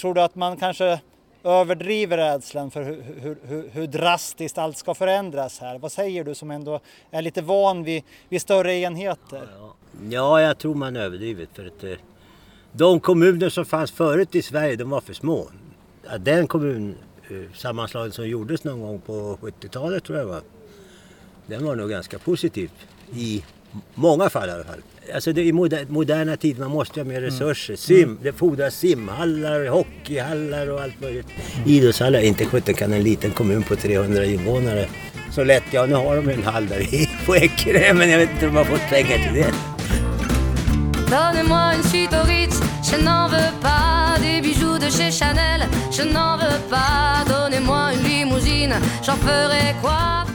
[0.00, 1.00] Tror du att man kanske
[1.44, 5.78] överdriver rädslan för hur, hur, hur, hur drastiskt allt ska förändras här.
[5.78, 9.48] Vad säger du som ändå är lite van vid, vid större enheter?
[10.10, 11.48] Ja, jag tror man överdrivit.
[11.52, 11.92] För att, eh,
[12.72, 15.48] de kommuner som fanns förut i Sverige, de var för små.
[16.18, 20.42] Den kommunsammanslagning eh, som gjordes någon gång på 70-talet tror jag var.
[21.46, 22.70] Den var nog ganska positiv
[23.14, 23.44] i
[23.94, 24.82] många fall i alla fall.
[25.14, 27.76] Alltså det, i moder, moderna tider, man måste ha mer resurser.
[27.76, 31.26] Sim, Det fordras simhallar, hockeyhallar och allt möjligt.
[31.66, 34.86] Idrottshallar, inte sjutton kan en liten kommun på 300 invånare
[35.30, 38.30] så lätt, ja nu har de en hall där i på Ekerö men jag vet
[38.30, 39.52] inte om de har fått pengar till det.
[41.10, 46.02] Donnez-moi une suite au Ritz, je n'en veux pas des bijoux de chez Chanel, je
[46.02, 47.24] n'en veux pas.
[47.28, 48.74] Donnez-moi une limousine,
[49.06, 50.26] j'en ferai quoi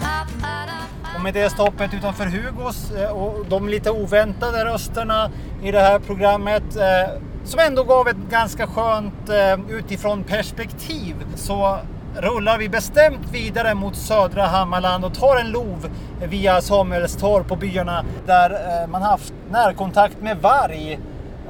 [1.24, 5.32] med det stoppet utanför Hugos eh, och de lite oväntade rösterna
[5.64, 11.78] i det här programmet eh, som ändå gav ett ganska skönt eh, utifrån perspektiv så
[12.16, 15.90] rullar vi bestämt vidare mot södra Hammarland och tar en lov
[16.30, 21.00] via Samuelstorp och byarna där man haft närkontakt med varg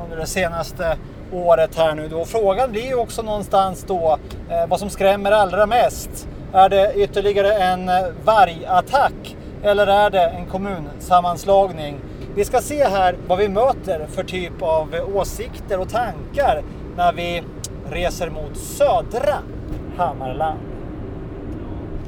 [0.04, 0.98] under det senaste
[1.32, 2.08] året här nu.
[2.08, 2.26] Då.
[2.26, 4.18] Frågan blir ju också någonstans då
[4.68, 6.28] vad som skrämmer allra mest.
[6.54, 7.86] Är det ytterligare en
[8.24, 12.00] vargattack eller är det en kommunsammanslagning?
[12.36, 16.64] Vi ska se här vad vi möter för typ av åsikter och tankar
[16.98, 17.44] när vi
[17.90, 19.36] reser mot södra
[19.98, 20.60] Hammarland.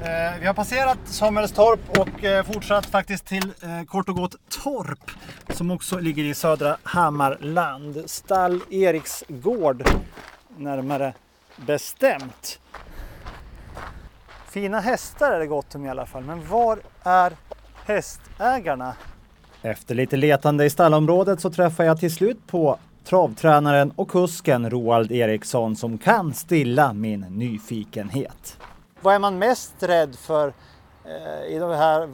[0.01, 5.11] Eh, vi har passerat Samuelstorp och eh, fortsatt faktiskt till eh, kort och gott Torp
[5.49, 8.03] som också ligger i södra Hammarland.
[8.05, 9.83] Stall Eriksgård
[10.57, 11.13] närmare
[11.55, 12.59] bestämt.
[14.55, 17.33] Fina hästar är det gott om i alla fall, men var är
[17.85, 18.93] hästägarna?
[19.61, 25.11] Efter lite letande i stallområdet så träffar jag till slut på travtränaren och kusken Roald
[25.11, 28.57] Eriksson som kan stilla min nyfikenhet.
[29.01, 30.53] Vad är man mest rädd för
[31.05, 32.07] eh, i de här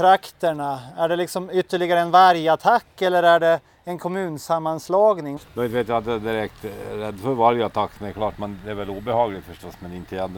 [0.00, 0.80] vargtrakterna?
[0.96, 5.38] Är det liksom ytterligare en vargattack eller är det en kommunsammanslagning?
[5.54, 7.90] Då vet jag inte direkt rädd för vargattack.
[7.98, 10.30] Det är klart man det är väl obehagligt förstås men inte jag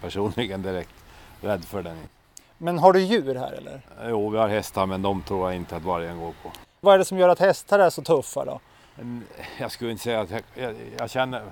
[0.00, 0.94] personligen direkt
[1.40, 1.96] rädd för den.
[2.58, 3.80] Men har du djur här eller?
[4.08, 6.50] Jo, vi har hästar men de tror jag inte att vargen går på.
[6.80, 8.60] Vad är det som gör att hästar är så tuffa då?
[9.58, 11.42] Jag skulle inte säga att jag, jag, jag känner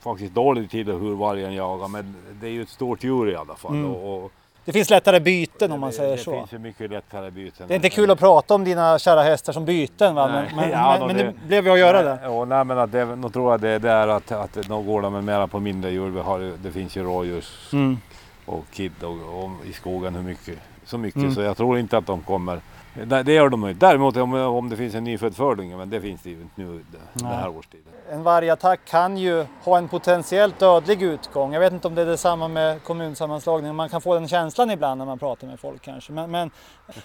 [0.00, 3.54] faktiskt dåligt till hur vargen jagar men det är ju ett stort djur i alla
[3.54, 3.72] fall.
[3.72, 3.90] Mm.
[3.90, 4.32] Och, och
[4.68, 6.32] Det finns lättare byten om man säger det så.
[6.32, 7.68] finns ju mycket lättare byten.
[7.68, 10.26] Det är inte kul att prata om dina kära hästar som byten va?
[10.26, 12.18] Men, Nej, men, ja, men, men det- blev jag att göra det.
[12.24, 15.02] Jo, nej men att det, nog tror jag det är där att, att de går
[15.02, 16.10] de mera på mindre djur.
[16.10, 17.98] Vi har, ju- det finns ju rådjurs Mm.
[18.46, 21.34] och kid och, och i skogen hur mycket, så mycket Mm.
[21.34, 22.60] så jag tror inte att de kommer.
[23.04, 23.86] Det, det gör de ju inte.
[23.86, 26.84] Däremot om, om det finns en nyfödd fördunge, men det finns det ju inte nu
[26.92, 27.84] det, den här årstiden.
[28.10, 31.52] En vargattack kan ju ha en potentiellt dödlig utgång.
[31.52, 33.76] Jag vet inte om det är detsamma med kommunsammanslagningen.
[33.76, 36.12] Man kan få den känslan ibland när man pratar med folk kanske.
[36.12, 36.50] Men, men,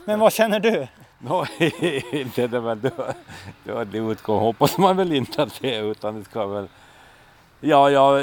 [0.06, 0.88] men vad känner du?
[1.20, 1.46] Nå,
[2.12, 3.14] inte det väl dö-
[3.64, 6.68] dödlig utgång hoppas man väl inte att det är utan det ska väl...
[7.60, 8.14] Ja, jag,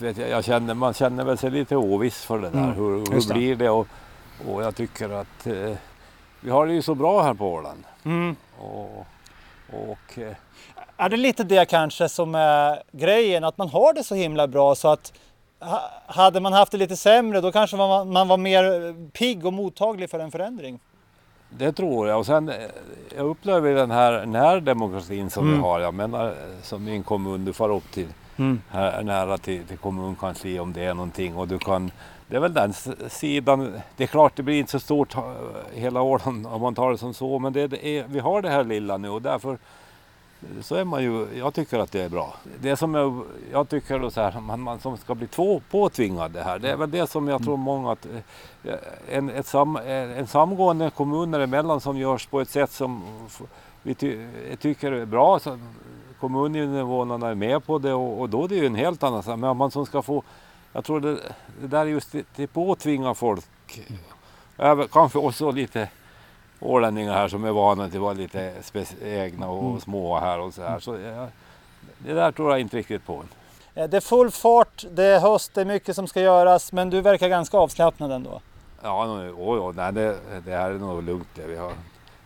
[0.00, 2.58] vet jag, jag känner, man känner väl sig lite oviss för det där.
[2.64, 3.34] Mm, Hur, hur det.
[3.34, 3.70] blir det?
[3.70, 3.86] Och,
[4.48, 5.72] och jag tycker att eh,
[6.40, 7.84] vi har det ju så bra här på Åland.
[8.04, 8.36] Mm.
[8.58, 9.06] Och,
[9.72, 10.34] och eh,
[10.96, 13.44] Är det lite det kanske som är grejen?
[13.44, 15.12] Att man har det så himla bra så att
[15.60, 19.52] ha- hade man haft det lite sämre då kanske man, man var mer pigg och
[19.52, 20.80] mottaglig för en förändring.
[21.50, 22.18] Det tror jag.
[22.18, 22.54] Och sen, eh,
[23.16, 25.56] jag upplever den här närdemokratin som Mm.
[25.56, 25.80] vi har.
[25.80, 28.60] Jag menar som en kommun, du får upp till Mm.
[28.70, 31.36] här, nära till, till kommunkansli om det är någonting.
[31.36, 31.90] Och du kan,
[32.28, 32.72] det är väl den
[33.08, 33.80] sidan.
[33.96, 35.22] Det är klart det blir inte så stort eh,
[35.72, 37.38] hela Åland om man tar det som så.
[37.38, 40.84] Men det, det är, vi har det här lilla nu och därför eh, så är
[40.84, 42.34] man ju, jag tycker att det är bra.
[42.60, 46.42] Det som jag, jag tycker då så här, man, man som ska bli två påtvingade
[46.42, 48.06] här, det är väl det som jag tror många att
[48.64, 48.74] eh,
[49.08, 53.02] en, ett sam, en en samgående kommuner emellan som görs på ett sätt som
[53.82, 54.26] vi ty,
[54.60, 55.38] tycker är bra.
[55.38, 55.58] Så
[56.20, 59.38] kommuninvånarna är med på det och, och då är det ju en helt annan sak.
[59.38, 60.22] Men man som ska få,
[60.78, 61.18] jag tror det,
[61.60, 63.44] det där är just det, det påtvingar folk.
[64.56, 65.88] Även, kanske också lite
[66.60, 68.54] ålänningar här som är vana till att vara lite
[69.02, 69.80] egna och Mm.
[69.80, 70.78] små här och så här.
[70.80, 71.28] Så jag,
[71.98, 73.22] det där tror jag inte riktigt på.
[73.74, 76.90] Eh, Det är full fart, det är höst, det är mycket som ska göras men
[76.90, 78.40] du verkar ganska avslappnad ändå.
[78.82, 81.46] Ja, oh, oh, nej, det, det här är nog lugnt det.
[81.46, 81.72] Vi har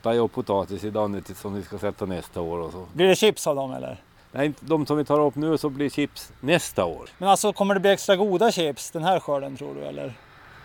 [0.02, 2.86] tagit upp potatis idag som vi ska sätta nästa år och så.
[2.92, 4.00] Blir det chips av dem eller?
[4.32, 7.08] Nej, de som vi tar upp nu så blir chips nästa år.
[7.18, 10.14] Men alltså kommer det bli extra goda chips den här skörden tror du eller?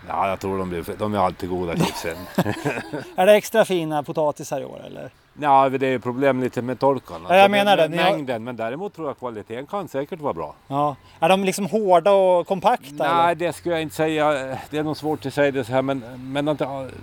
[0.08, 2.16] Ja, jag tror de, blir, de är alltid goda chipsen.
[3.16, 5.10] Är det extra fina potatisar i år eller?
[5.40, 7.26] ja, det är ju problem lite med torkan.
[7.28, 7.88] Ja, jag menar det.
[7.88, 10.54] Ni har- Mängden, men däremot tror jag kvaliteten kan säkert vara bra.
[10.68, 10.96] Ja.
[11.20, 12.94] Är de liksom hårda och kompakta?
[13.14, 13.34] Nej, eller?
[13.34, 14.56] det skulle jag inte säga.
[14.70, 16.44] Det är nog svårt att säga det så här, men, men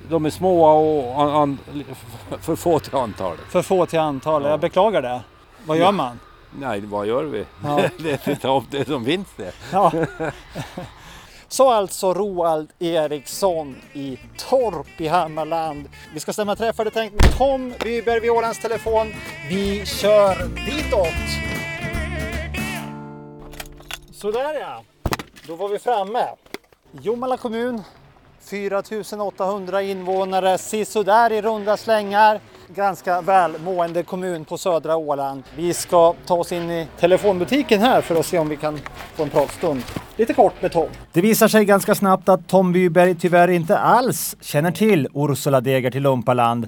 [0.10, 1.60] de är små och an, an,
[2.41, 3.39] för få till antalet.
[3.49, 4.43] För få till antal.
[4.43, 5.21] Jag beklagar det.
[5.65, 6.19] Vad gör man?
[6.60, 7.46] Nej, vad gör vi?
[7.63, 7.89] Ja.
[7.98, 9.52] det är inte om det som finns det.
[9.72, 9.91] Ja.
[11.48, 15.89] Så alltså Roald Eriksson i Torp i Hammarland.
[16.13, 19.13] Vi ska stämma träff hade tänkt med Tom Wyberg vid Ålands telefon.
[19.50, 21.56] Vi kör ditåt.
[24.12, 24.84] Sådär ja,
[25.48, 26.26] då var vi framme.
[26.91, 27.82] Jomala kommun,
[28.41, 32.41] 4800 invånare, sisådär i runda slängar.
[32.67, 35.43] Ganska välmående kommun på södra Åland.
[35.58, 38.80] Vi ska ta oss in i telefonbutiken här för att se om vi kan
[39.15, 39.82] få en pratstund.
[40.15, 40.88] Lite kort med Tom.
[41.13, 45.91] Det visar sig ganska snabbt att Tom Byberg tyvärr inte alls känner till Ursula Deger
[45.91, 46.67] till Lumpaland.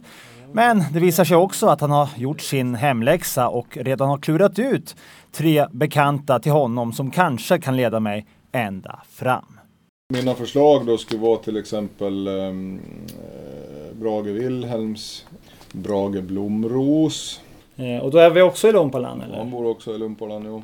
[0.52, 4.60] Men det visar sig också att han har gjort sin hemläxa och redan har klurat
[4.60, 4.96] ut
[5.32, 9.58] tre bekanta till honom som kanske kan leda mig ända fram.
[10.14, 15.26] Mina förslag då skulle vara till exempel ehm, eh, Brage Wilhelms,
[15.72, 17.42] Brage Blomros.
[17.76, 19.38] Eh, Och då är vi också i Lumpaland eller?
[19.38, 20.64] Han bor också i Lumpaland, jo.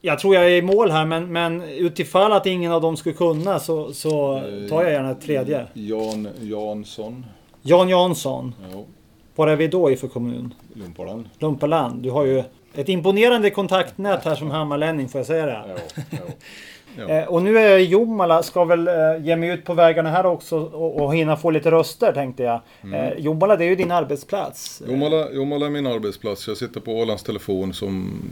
[0.00, 3.14] Jag tror jag är i mål här men, men utifall att ingen av dem skulle
[3.14, 5.66] kunna så, så tar jag gärna ett tredje.
[5.74, 7.26] Jan Jansson,
[7.62, 8.54] Jan Jansson.
[8.72, 8.86] jo,
[9.34, 10.54] Var är vi då i för kommun?
[10.74, 11.28] Lumpaland.
[11.38, 12.02] Lumpaland.
[12.02, 12.42] Du har ju
[12.74, 15.62] ett imponerande kontaktnät här som hammarlänning får jag säga det.
[15.68, 15.74] Ja,
[16.10, 16.18] ja.
[16.98, 17.08] Ja.
[17.08, 20.10] Eh, och nu är jag i Jomala, ska väl eh, ge mig ut på vägarna
[20.10, 22.60] här också och, och hinna få lite röster tänkte jag.
[22.94, 24.82] Eh, Jomala det är ju din arbetsplats.
[24.88, 26.48] Jomala, Jomala är min arbetsplats.
[26.48, 28.22] Jag sitter på Ålands telefon som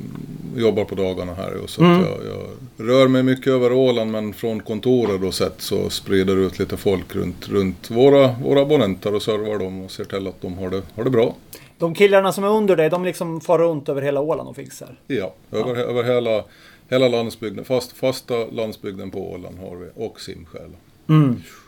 [0.56, 1.62] jobbar på dagarna här.
[1.62, 5.60] Och så att jag, jag rör mig mycket över Åland men från kontoret då sett
[5.60, 10.04] så sprider ut lite folk runt, runt våra, våra abonnenter och servar dem och ser
[10.04, 11.34] till att de har det, har det bra.
[11.78, 14.96] De killarna som är under dig, de liksom far runt över hela Åland och fixar.
[15.06, 16.44] Ja, över, över hela,
[16.90, 20.74] hela landsbygden, fast, fasta landsbygden på Åland har vi och Simsjäla.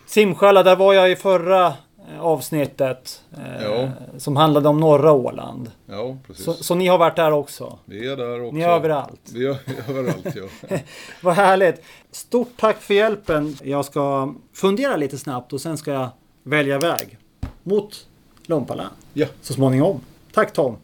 [0.07, 3.23] Simsjäla, där var jag i förra eh, avsnittet.
[3.33, 3.91] Eh, Ja.
[4.19, 5.71] Som handlade om norra Åland.
[5.87, 6.45] Ja, precis.
[6.45, 7.79] Så, så ni har varit där också?
[7.85, 8.57] Vi är där också.
[8.57, 9.21] Ni är överallt?
[9.35, 9.57] Vi är
[9.89, 10.27] överallt,
[10.71, 10.79] ja.
[11.23, 11.83] Vad härligt!
[12.11, 13.57] Stort tack för hjälpen.
[13.63, 16.09] Jag ska fundera lite snabbt och sen ska jag
[16.43, 17.19] välja väg
[17.63, 18.07] mot
[18.47, 19.27] Lumpaland Ja.
[19.43, 20.01] så småningom.
[20.33, 20.77] Tack Tom!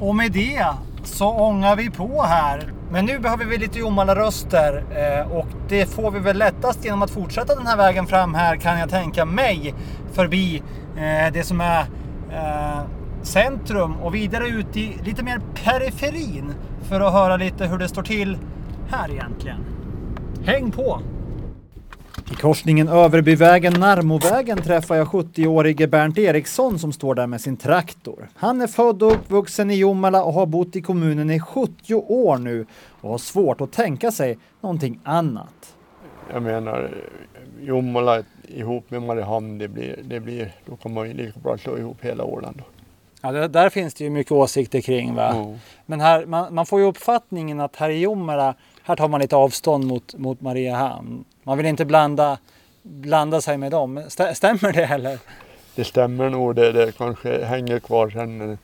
[0.00, 0.66] Och med det
[1.04, 2.72] så ångar vi på här.
[2.90, 7.10] Men nu behöver vi lite Jomala-röster eh, och det får vi väl lättast genom att
[7.10, 9.74] fortsätta den här vägen fram här kan jag tänka mig.
[10.12, 10.62] Förbi
[10.96, 11.80] eh, det som är
[12.32, 12.80] eh,
[13.22, 18.02] centrum och vidare ut i lite mer periferin för att höra lite hur det står
[18.02, 18.38] till
[18.90, 19.58] här egentligen.
[20.44, 21.00] Häng på!
[22.30, 28.28] I korsningen Överbyvägen-Narmovägen träffar jag 70-årige Bernt Eriksson som står där med sin traktor.
[28.34, 32.38] Han är född och uppvuxen i Jomala och har bott i kommunen i 70 år
[32.38, 32.66] nu
[33.00, 35.76] och har svårt att tänka sig någonting annat.
[36.32, 36.90] Jag menar,
[37.60, 41.78] Jomala ihop med Mariehamn, det blir, det blir, då kan man ju lika bra slå
[41.78, 42.56] ihop hela Åland.
[42.56, 42.64] Då.
[43.20, 45.30] Ja, det, där finns det ju mycket åsikter kring va?
[45.34, 45.54] Ja.
[45.86, 49.36] Men här, man, man får ju uppfattningen att här i Jomala, här tar man lite
[49.36, 51.24] avstånd mot, mot Mariehamn.
[51.46, 52.38] Man vill inte blanda,
[52.82, 53.98] blanda sig med dem.
[53.98, 55.18] Stä- Stämmer det eller?
[55.74, 58.58] Det stämmer nog, det, det kanske hänger kvar sen eh,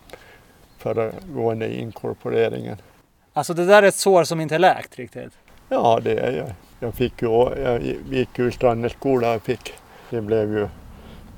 [0.78, 2.76] föregående inkorporeringen.
[3.32, 5.32] Alltså det där är ett sår som inte är läkt riktigt.
[5.68, 6.46] Ja, det är jag.
[6.80, 7.28] Jag fick ju,
[7.64, 9.72] jag gick ju Strandets skola och fick,
[10.10, 10.68] det blev ju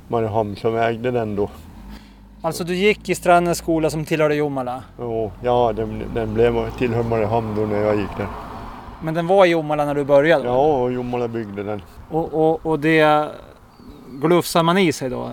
[0.09, 1.51] Mariehamn som ägde den då.
[2.43, 4.83] Alltså du gick i Strandens skola som tillhörde Jomala.
[4.97, 8.27] Och ja, den, den blev tillhör Mariehamn då när jag gick där.
[9.05, 10.45] Men den var i Jomala när du började?
[10.45, 11.83] Ja, Jomala byggde den.
[12.11, 13.29] Och, och, och det
[14.09, 15.31] glufsar man i sig då?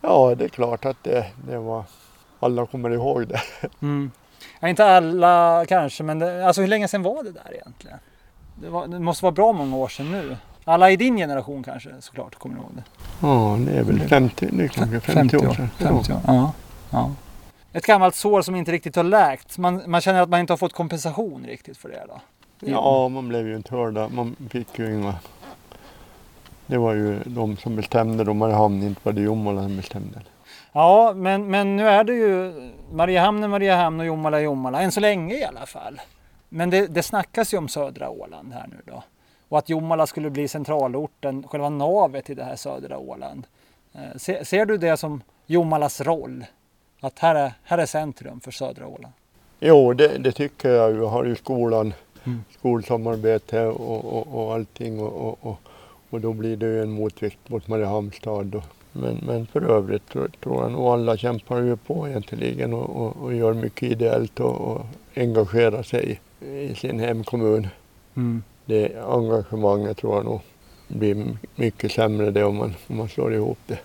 [0.00, 1.84] Ja, det är klart att det, det var,
[2.40, 3.40] alla kommer ihåg det.
[3.82, 4.10] Mm.
[4.60, 7.98] Ja, inte alla kanske, men det, alltså hur länge sedan var det där egentligen?
[8.54, 10.36] Det, var, det måste vara bra många år sedan nu.
[10.64, 12.82] Alla i din generation kanske såklart kommer ihåg det.
[13.20, 15.70] Ja, det är väl 50, det är kanske 50, år sedan.
[15.78, 16.20] 50 år.
[16.26, 16.52] Ja.
[16.90, 17.10] Ja.
[17.72, 19.58] Ett gammalt sår som inte riktigt har läkt.
[19.58, 22.20] Man, man känner att man inte har fått kompensation riktigt för det då.
[22.60, 24.08] Ja, man blev ju inte hörda.
[24.08, 25.14] Man fick ju inga...
[26.66, 30.20] Det var ju de som bestämde då Mariehamn, inte var det Jomala som bestämde.
[30.72, 32.52] Ja, men, men nu är det ju
[32.92, 34.82] Mariehamn är Mariehamn och Jomala är Jomala.
[34.82, 36.00] Än så länge i alla fall.
[36.48, 39.02] Men det, det snackas ju om södra Åland här nu då.
[39.48, 43.46] Och att Jomala skulle bli centralorten, själva navet i det här södra Åland.
[43.92, 46.44] Eh, Ser, ser du det som Jomalas roll?
[47.00, 49.12] Att här är, här är centrum för södra Åland?
[49.60, 51.04] Jo, det, det tycker jag ju.
[51.04, 52.44] Har ju skolan, Mm.
[52.58, 55.58] skolsamarbete och, och, och allting och, och,
[56.10, 58.62] och, då blir det ju en motvikt mot Mariehamnstad.
[58.92, 63.16] Men, men för övrigt tror, tror jag nog alla kämpar ju på egentligen och, och,
[63.16, 67.68] och gör mycket ideellt och, och engagerar sig i sin hemkommun.
[68.14, 68.42] Mm.
[68.64, 70.40] Det engagemanget tror jag nog
[70.88, 73.78] blir mycket sämre det om man, om man slår ihop det.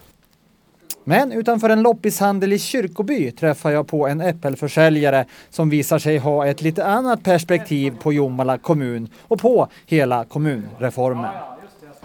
[1.09, 6.47] Men utanför en loppishandel i Kyrkoby träffar jag på en äppelförsäljare som visar sig ha
[6.47, 11.31] ett lite annat perspektiv på Jomala kommun och på hela kommunreformen.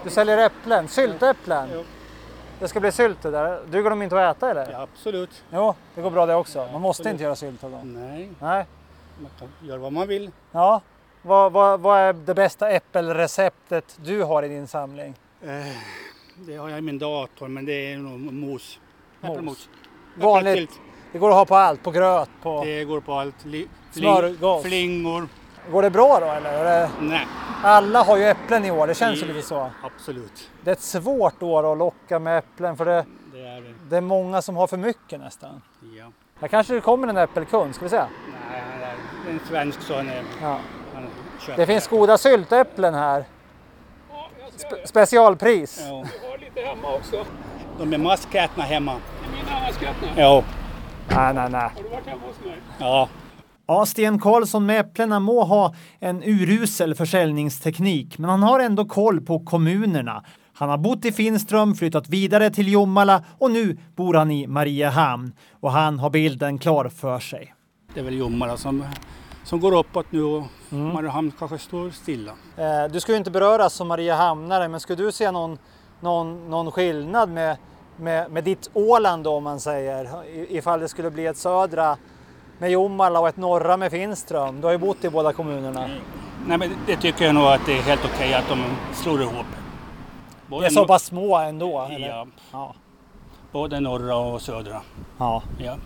[0.05, 1.69] Du säljer äpplen, syltäpplen.
[2.61, 3.61] Det ska bli sylt det där.
[3.71, 4.73] Duger de inte att äta eller?
[4.73, 5.45] Ja, absolut.
[5.53, 6.69] Jo, det går bra det också.
[6.73, 7.93] Man måste inte göra sylt av dem.
[7.93, 8.67] Nej, Nej.
[9.21, 10.31] man kan göra vad man vill.
[10.53, 10.81] Ja.
[11.23, 15.15] Vad, vad, vad är det bästa äppelreceptet du har i din samling?
[15.43, 15.51] Eh,
[16.47, 18.79] det har jag i min dator, men det är nog mos.
[19.33, 19.69] Äppelmos.
[20.15, 20.81] Vanligt.
[21.13, 22.65] Det går att ha på allt, på gröt, på...
[22.65, 23.45] Det går på allt.
[23.45, 24.63] Li- Smörgås.
[24.65, 25.29] fling- Flingor.
[25.73, 26.51] Går det bra då eller?
[26.53, 26.91] Är det...
[27.01, 27.27] Nej,
[27.63, 29.71] Alla har ju äpplen i år, det känns ju lite så.
[29.83, 30.51] absolut.
[30.63, 33.75] Det är ett svårt år att locka med äpplen för det, Det är det.
[33.89, 35.63] det är många som har för mycket nästan.
[35.99, 36.05] Ja.
[36.41, 37.97] Här kanske det kommer en äppelkund, ska vi se?
[38.51, 40.23] Nej, han är en svensk så han är...
[40.43, 40.59] Ja.
[40.95, 41.07] Han
[41.41, 43.25] köper Det finns goda syltäpplen här.
[44.57, 45.81] Spe- specialpris.
[45.89, 46.05] Ja.
[46.23, 47.25] Vi har lite hemma också.
[47.79, 48.93] De är maskätna hemma.
[48.95, 50.09] Det är mina maskötna.
[50.17, 50.45] Ja.
[51.09, 51.61] Nej, nej, nej.
[51.61, 52.57] Har du varit hemma hos mig?
[52.79, 53.09] Ja.
[53.67, 59.21] Ja, Sten Karlsson med äpplena må ha en urusel försäljningsteknik, men han har ändå koll
[59.21, 60.25] på kommunerna.
[60.55, 65.33] Han har bott i Finström, flyttat vidare till Jomala och nu bor han i Mariehamn.
[65.61, 67.55] Och han har bilden klar för sig.
[67.95, 68.85] Det är väl Jomala som,
[69.45, 70.93] som går uppåt nu och Mm.
[70.95, 72.33] Mariehamn kanske står stilla.
[72.57, 75.59] Eh, du ska ju inte beröras som Mariehamnare, men skulle du se någon,
[76.05, 77.57] någon, någon skillnad med,
[77.97, 80.09] med, med ditt Åland då, om man säger,
[80.49, 81.97] ifall det skulle bli ett södra
[82.59, 84.61] med Jomala och ett norra med Finström?
[84.61, 85.89] Du har ju bott i båda kommunerna.
[86.47, 88.63] Nej men det tycker jag nog att det är helt okej att de
[88.95, 89.47] slår ihop.
[90.47, 91.81] Det Både är så pass små ändå?
[91.91, 92.09] Eller?
[92.09, 92.75] Ja, Ja.
[93.53, 94.81] både norra och södra.
[95.19, 95.77] ja, Ja.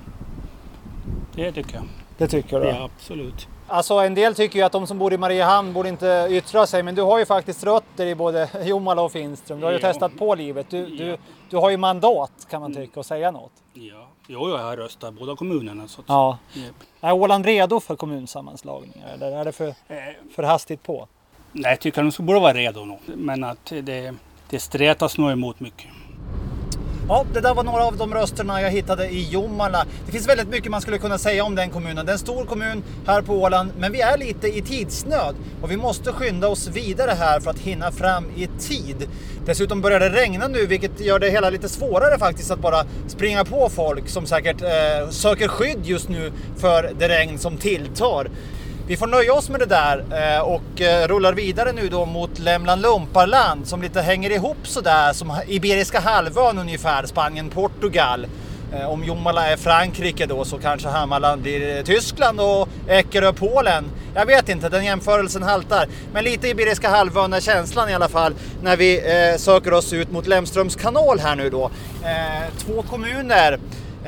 [1.34, 1.84] Det tycker jag.
[2.18, 2.66] det tycker du?
[2.68, 3.48] Ja, absolut.
[3.70, 6.82] Alltså en del tycker ju att de som bor i Mariehamn borde inte yttra sig,
[6.82, 9.60] men du har ju faktiskt rötter i både Jomala och Finström.
[9.60, 9.88] Du har ju Ja.
[9.92, 10.66] testat på livet.
[10.70, 11.16] Du, du,
[11.50, 13.52] du har ju mandat kan man tycka att säga något.
[13.72, 14.06] Ja.
[14.26, 15.88] Jo, jag har röstat båda kommunerna.
[15.88, 16.38] Så att, Ja.
[16.52, 16.74] Japp.
[17.00, 19.74] Är Åland redo för kommunsammanslagningar eller är det för, Eh,
[20.34, 21.08] för hastigt på?
[21.52, 22.98] Nej, jag tycker de borde vara redo nu.
[23.16, 24.14] Men att det,
[24.50, 25.86] det stretas nog emot mycket.
[27.11, 29.86] Ja, det där var några av de rösterna jag hittade i Jomala.
[30.06, 32.06] Det finns väldigt mycket man skulle kunna säga om den kommunen.
[32.06, 35.70] Det är en stor kommun här på Åland, men vi är lite i tidsnöd och
[35.70, 39.09] vi måste skynda oss vidare här för att hinna fram i tid.
[39.46, 43.44] Dessutom börjar det regna nu, vilket gör det hela lite svårare faktiskt att bara springa
[43.44, 48.30] på folk som säkert eh, söker skydd just nu för det regn som tilltar.
[48.89, 52.39] Vi får nöja oss med det där eh, och eh, rullar vidare nu då mot
[52.39, 58.26] Lämland Lumparland som lite hänger ihop sådär som Iberiska halvön ungefär, Spanien, Portugal.
[58.72, 63.84] Eh, Om Jomala är Frankrike då så kanske Hammarland blir eh, Tyskland och Eckerö Polen.
[64.14, 65.86] Jag vet inte, den jämförelsen haltar.
[66.12, 70.11] Men lite Iberiska halvön är känslan i alla fall när vi eh, söker oss ut
[70.11, 71.70] mot Lemströms kanal här nu då.
[72.05, 73.59] Eh, två kommuner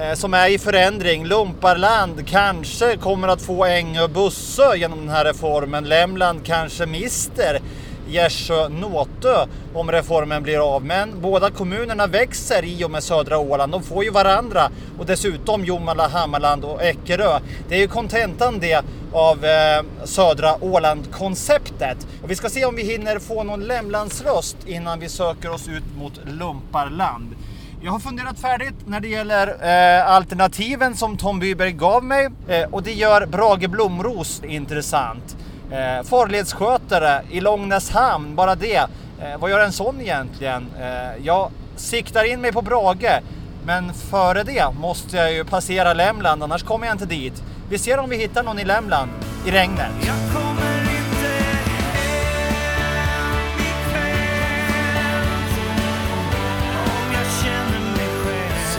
[0.01, 1.26] Eh, som är i förändring.
[1.26, 5.84] Lumparland kanske kommer att få Ängö Bussö genom den här reformen.
[5.84, 7.61] Lämland kanske mister
[8.09, 10.84] Gärsjö Nåtö om reformen blir av.
[10.84, 13.72] Men båda kommunerna växer i och med södra Åland.
[13.72, 17.38] De får ju varandra och dessutom Jomala, Hammarland och Eckerö.
[17.68, 22.07] Det är ju kontentan det av eh, södra Åland-konceptet.
[22.22, 25.96] Och vi ska se om vi hinner få någon Lämlandsröst innan vi söker oss ut
[25.98, 27.34] mot Lumparland.
[27.83, 32.68] Jag har funderat färdigt när det gäller eh, alternativen som Tom Byberg gav mig eh,
[32.70, 35.37] och det gör Brage Blomros intressant.
[35.70, 38.76] Eh, farledsskötare i Långnäshamn, bara det.
[38.76, 40.66] Eh, vad gör en sån egentligen?
[40.81, 43.20] Eh, jag siktar in mig på Brage,
[43.66, 47.43] men före det måste jag ju passera Lämland, annars kommer jag inte dit.
[47.70, 49.11] Vi ser om vi hittar någon i Lämland
[49.47, 50.49] i regnet.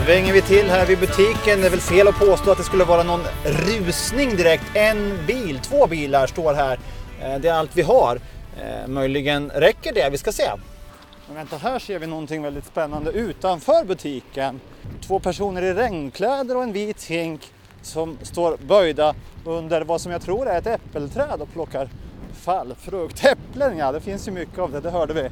[0.05, 2.83] Svänger vi till här vid butiken, det är väl fel att påstå att det skulle
[2.83, 4.63] vara någon rusning direkt.
[4.73, 6.79] En bil, två bilar står här.
[7.21, 8.19] Eh, det är allt vi har.
[8.61, 10.51] Eh, möjligen räcker det, vi ska se.
[11.27, 14.59] Men vänta, här ser vi någonting väldigt spännande utanför butiken.
[15.01, 17.41] Två personer i regnkläder och en vit hink
[17.81, 21.89] som står böjda under vad som jag tror är ett äppelträd och plockar
[22.33, 23.25] fallfrukt.
[23.25, 25.29] Äpplen ja, det finns ju mycket av det, det hörde vi.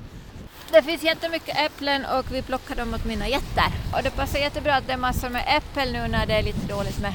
[0.72, 3.66] Det finns jättemycket äpplen och vi plockar dem åt mina getter.
[3.94, 6.68] Och det passar jättebra att det är massor med äppel nu när det är lite
[6.68, 7.14] dåligt med,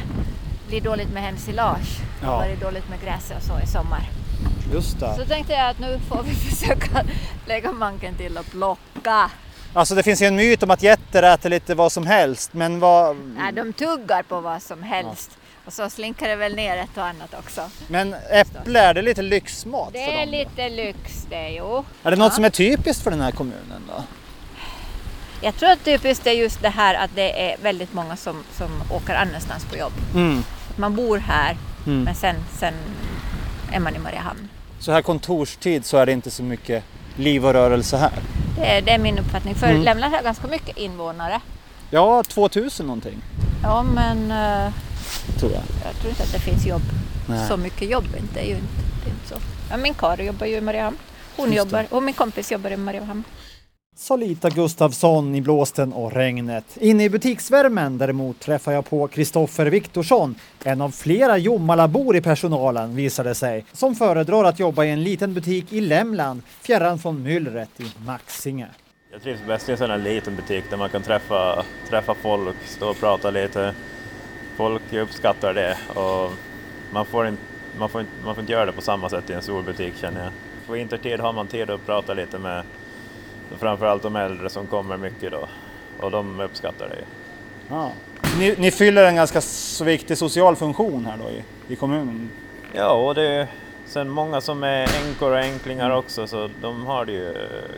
[0.69, 2.01] blir dåligt med hemsilage.
[2.23, 2.35] Ja.
[2.35, 4.11] Och varit dåligt med gräset och så i sommar.
[4.73, 5.15] Just det.
[5.17, 7.05] Så tänkte jag att nu får vi försöka
[7.47, 9.31] lägga manken till och plocka.
[9.73, 12.81] Alltså det finns ju en myt om att getter äter lite vad som helst, men
[12.81, 13.17] vad...
[13.17, 15.39] Nej, de tuggar på vad som helst.
[15.67, 17.71] Och så slinkar det väl ner ett och annat också.
[17.89, 21.85] Men äpple, är det lite lyxmat Det för är lite lyx det, jo.
[22.03, 22.35] Är det något Ja.
[22.35, 24.03] som är typiskt för den här kommunen då?
[25.41, 28.69] Jag tror att typiskt är just det här att det är väldigt många som, som
[28.91, 29.93] åker annanstans på jobb.
[30.15, 30.45] Mm.
[30.77, 31.57] Man bor här
[31.87, 32.03] Mm.
[32.05, 32.75] men sen, sen
[33.73, 34.49] är man i Mariehamn.
[34.79, 36.85] Så här kontorstid så är det inte så mycket
[37.17, 38.13] liv och rörelse här?
[38.59, 39.55] Det är, det är min uppfattning.
[39.55, 39.83] För Mm.
[39.83, 41.41] Lämlar har ganska mycket invånare.
[41.91, 43.23] Ja, 2000 någonting
[43.63, 44.73] Ja men eh,
[45.39, 45.63] tror jag.
[45.85, 46.83] jag tror inte att det finns jobb.
[47.29, 47.49] Nej.
[47.49, 48.35] Så mycket jobb inte.
[48.35, 49.35] Det är ju inte, det är inte så.
[49.71, 50.97] Ja, min karl jobbar ju i Mariehamn.
[51.37, 53.25] Hon Just jobbar och min kompis jobbar i Mariehamn.
[53.97, 56.65] Sa Lita Gustafsson i blåsten och regnet.
[56.81, 62.97] Inne i butiksvärmen däremot träffar jag på Kristoffer Viktorsson, en av flera Jommalabor i personalen
[62.97, 67.23] visar det sig, som föredrar att jobba i en liten butik i Lämland, fjärran från
[67.23, 68.67] myllret i Maxinge.
[69.13, 72.57] Jag trivs bäst i en sån här liten butik där man kan träffa, träffa folk,
[72.67, 73.75] stå och prata lite.
[74.57, 76.33] Folk uppskattar det och
[76.91, 77.43] man får, inte,
[77.79, 79.97] man, får inte, man får inte göra det på samma sätt i en stor butik
[79.97, 80.33] känner jag.
[80.67, 82.65] På vintertid har man tid att prata lite med
[83.59, 85.49] framförallt de äldre som kommer mycket då
[86.01, 87.05] och de uppskattar det.
[87.69, 87.93] Ja.
[88.39, 91.43] Ni, ni fyller en ganska så viktig social funktion här då i,
[91.73, 92.31] i kommunen.
[92.73, 93.47] Ja, och det är
[93.87, 97.35] sen många som är änkor och änklingar också så de har det ju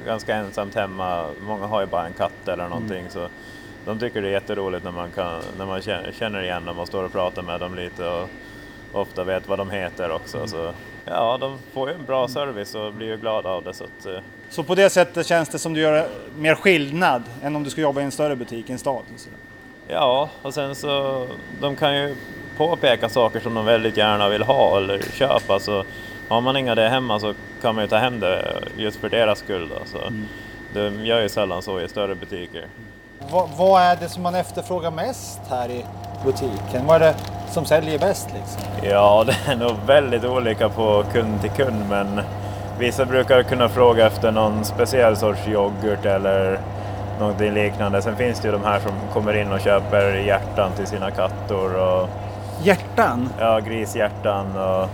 [0.07, 1.31] ganska ensamt hemma.
[1.41, 3.29] Många har ju bara en katt eller någonting så
[3.87, 5.81] de tycker det är jätteroligt när man, kan, när man
[6.13, 8.29] känner- igen dem och står och pratar med dem lite och
[8.93, 10.47] ofta vet vad de heter också.
[10.47, 10.73] Så
[11.05, 13.75] ja, de får ju en bra service och blir ju glada av det.
[13.75, 14.19] Så att, eh,
[14.51, 16.07] Så på det sättet känns det som du gör
[16.39, 19.03] mer skillnad än om du skulle jobba i en större butik i en stad.
[19.89, 21.27] Ja, och sen så
[21.61, 22.17] de kan ju
[22.57, 25.59] påpeka saker som de väldigt gärna vill ha eller köpa.
[25.61, 25.85] Så
[26.29, 29.39] har man inga det hemma så kan man ju ta hem det just för deras
[29.39, 29.69] skull.
[29.69, 29.85] Då.
[29.85, 29.99] Så
[30.75, 32.65] De gör ju sällan så i större butiker.
[33.31, 35.85] Vad, vad är det som man efterfrågar mest här i
[36.25, 36.87] butiken?
[36.87, 37.15] Vad är det
[37.51, 38.63] som säljer bäst liksom?
[38.83, 42.21] Ja, det är nog väldigt olika på kund till kund men
[42.79, 46.61] vissa brukar kunna fråga efter någon speciell sorts yoghurt eller
[47.21, 48.03] någonting liknande.
[48.03, 51.75] Sen finns det ju de här som kommer in och köper hjärtan till sina kattor.
[51.77, 52.09] Och,
[52.63, 53.29] Hjärtan?
[53.41, 54.89] Ja, grishjärtan och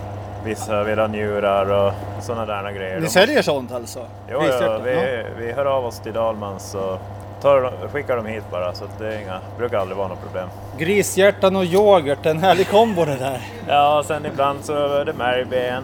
[0.45, 2.99] vissa vill ha njurar och sådana där grejer.
[2.99, 3.99] Ni säljer sånt alltså?
[4.31, 6.99] Jo, ja, vi, vi hör av oss till Dalmans och
[7.43, 10.49] tar, skickar dem hit bara så det är inga, brukar aldrig vara något problem.
[10.77, 13.41] Grishjärtan och yoghurt, en härlig kombo det där.
[13.67, 15.83] Ja, och sen ibland så är det märgben.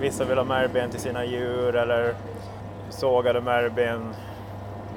[0.00, 2.14] Vissa vill ha märgben till sina djur eller
[2.90, 4.14] sågade märgben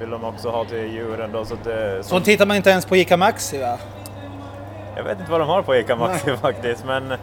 [0.00, 1.32] vill de också ha till djuren.
[1.32, 3.78] Då, så det, Sånt hittar man inte ens på ICA Maxi va?
[4.96, 7.14] Jag vet inte vad de har på ICA Maxi faktiskt men...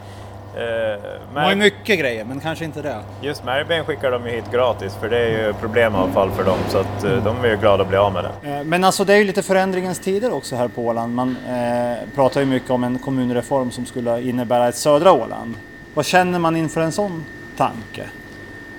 [0.58, 1.00] Eh,
[1.34, 3.00] De har ju mycket grejer, men kanske inte det.
[3.22, 6.78] Just märgben skickar de ju hit gratis för det är ju problemavfall för dem så
[6.78, 8.50] att eh, de är ju glada att bli av med det.
[8.58, 11.14] Eh, Men alltså det är ju lite förändringens tider också här på Åland.
[11.14, 15.54] Man eh, pratar ju mycket om en kommunreform som skulle innebära ett södra Åland.
[15.94, 17.24] Vad känner man inför en sån
[17.56, 18.02] tanke?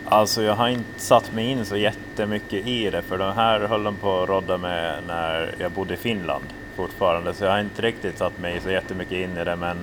[0.06, 3.84] Alltså jag har inte satt mig in så jättemycket i det för de här höll
[3.84, 6.44] de på att rodda med när jag bodde i Finland
[6.76, 9.78] fortfarande så jag har inte riktigt satt mig så jättemycket in i det men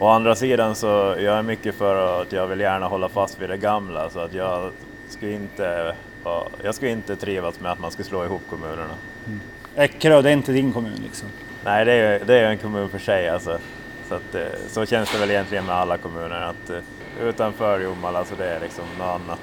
[0.00, 0.86] å andra sidan så
[1.18, 4.34] jag är mycket för att jag vill gärna hålla fast vid det gamla så att
[4.34, 4.72] jag
[5.08, 5.94] skulle inte,
[6.24, 8.94] ja, jag skulle inte trivas med att man skulle slå ihop kommunerna.
[9.76, 11.28] Eckerö, det är inte din kommun liksom.
[11.64, 13.58] Nej, det är, det är en kommun för sig alltså.
[14.08, 16.78] Så, att, eh, så känns det väl egentligen med alla kommuner att eh,
[17.22, 19.40] utanför Jomala så det är liksom något annat.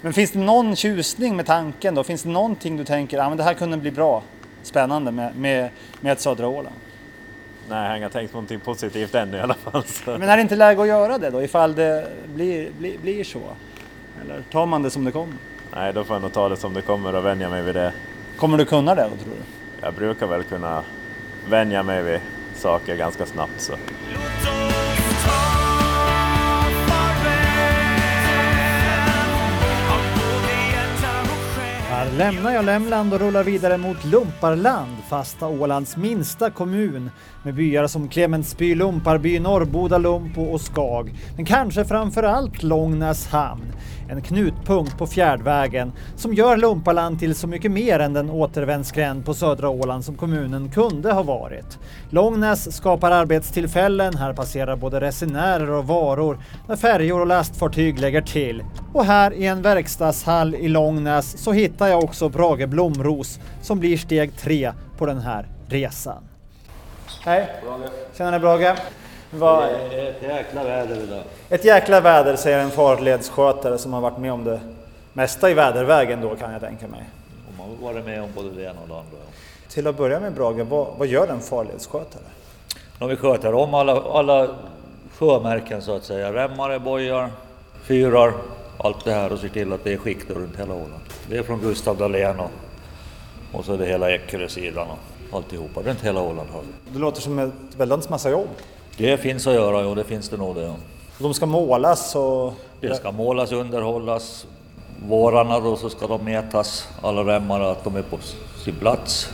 [0.00, 2.04] Men finns det någon tjusning med tanken då?
[2.04, 4.22] Finns det någonting du tänker, ah, men det här kunde bli bra,
[4.62, 6.76] spännande med, med, med ett södra Åland?
[7.68, 9.84] Nej, jag har inte tänkt på någonting positivt ännu i alla fall.
[9.84, 10.10] Så.
[10.10, 13.42] Men är det inte läge att göra det då, ifall det blir, blir, blir så?
[14.24, 15.34] Eller tar man det som det kommer?
[15.74, 17.92] Nej, då får jag nog ta det som det kommer och vänja mig vid det.
[18.36, 19.42] Kommer du kunna det då tror du?
[19.80, 20.82] Jag brukar väl kunna
[21.48, 22.20] vänja mig vid
[22.54, 23.60] saker ganska snabbt.
[23.60, 23.72] Så.
[32.18, 37.10] Lämnar jag Lämland och rullar vidare mot Lumparland, fasta Ålands minsta kommun
[37.42, 41.12] med byar som Clemensby, Lumparby, Norrboda, Lumpo och Skag.
[41.36, 43.72] Men kanske framförallt Långnäs hamn,
[44.08, 49.34] en knutpunkt på Fjärdvägen som gör Lumparland till så mycket mer än den återvändsgränd på
[49.34, 51.78] södra Åland som kommunen kunde ha varit.
[52.10, 56.38] Långnäs skapar arbetstillfällen, här passerar både resenärer och varor
[56.68, 58.64] när färjor och lastfartyg lägger till.
[58.92, 63.96] Och här i en verkstadshall i Långnäs så hittar jag också Brage Blomros som blir
[63.96, 66.28] steg tre på den här resan.
[67.24, 67.48] Hej!
[68.16, 68.76] Tjenare Brage!
[69.30, 71.22] Vad, Det är ett jäkla väder idag.
[71.48, 74.60] ett jäkla väder säger en farledsskötare som har varit med om det
[75.12, 77.00] mesta i vädervägen då kan jag tänka mig.
[77.48, 79.16] Och man har varit med om både det ena och det andra.
[79.68, 82.22] Till att börja med Brage, vad, vad gör en farledsskötare?
[83.08, 84.48] Vi sköter om alla, alla
[85.18, 86.32] sjömärken så att säga.
[86.32, 87.30] Remmare, bojar,
[87.82, 88.32] fyrar,
[88.78, 91.02] allt det här och ser till att det är skikt runt hela Åland.
[91.26, 92.50] Det är från Gustav Dahlén och,
[93.52, 95.82] och så är det hela Eckerö-sidan och alltihopa.
[95.82, 96.92] Runt hela har vi.
[96.92, 98.48] Det låter som ett väldans massa jobb.
[98.98, 100.62] Det finns att göra, och det finns det nog det.
[100.62, 100.74] ja.
[101.18, 102.54] De ska målas och...
[102.80, 104.46] Det ska målas, underhållas.
[105.08, 108.18] Vårarna då så ska de mätas, alla remmar, att de är på
[108.64, 109.30] sin plats.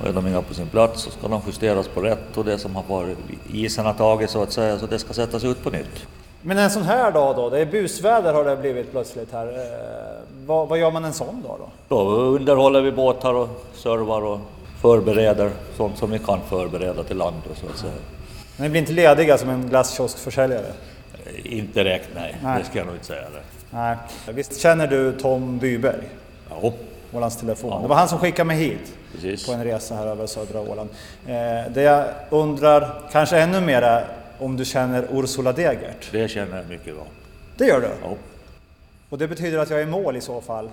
[0.00, 2.58] Och är de inte på sin plats så ska de justeras på rätt och det
[2.58, 3.18] som har varit
[3.52, 6.06] isen har tagit så att säga, så det ska sättas ut på nytt.
[6.42, 9.46] Men en sån här dag då, det är busväder har det blivit plötsligt här.
[9.46, 11.96] Eh, vad, vad gör man en sån dag då?
[11.96, 14.40] Då underhåller vi båtar och servar och
[14.80, 18.15] förbereder sånt som vi kan förbereda till land och så att säga.
[18.56, 20.66] Ni blir inte lediga som en glasskioskförsäljare?
[21.44, 22.58] Inte direkt nej, Nej.
[22.58, 23.22] det ska jag nog inte säga.
[23.22, 23.42] Det.
[23.70, 23.96] Nej.
[24.28, 26.08] Visst känner du Tom Byberg?
[26.50, 26.72] Ja.
[27.12, 27.70] Ålands Telefon.
[27.72, 27.78] Ja.
[27.82, 29.46] Det var han som skickade mig hit Precis.
[29.46, 30.90] på en resa här över södra Åland.
[31.26, 31.34] Eh,
[31.74, 34.04] det jag undrar, kanske ännu mer, är
[34.38, 36.08] om du känner Ursula Degert?
[36.12, 37.04] Det känner jag mycket bra.
[37.56, 37.88] Det gör du?
[38.02, 38.14] Ja.
[39.08, 40.70] Och det betyder att jag är i mål i så fall?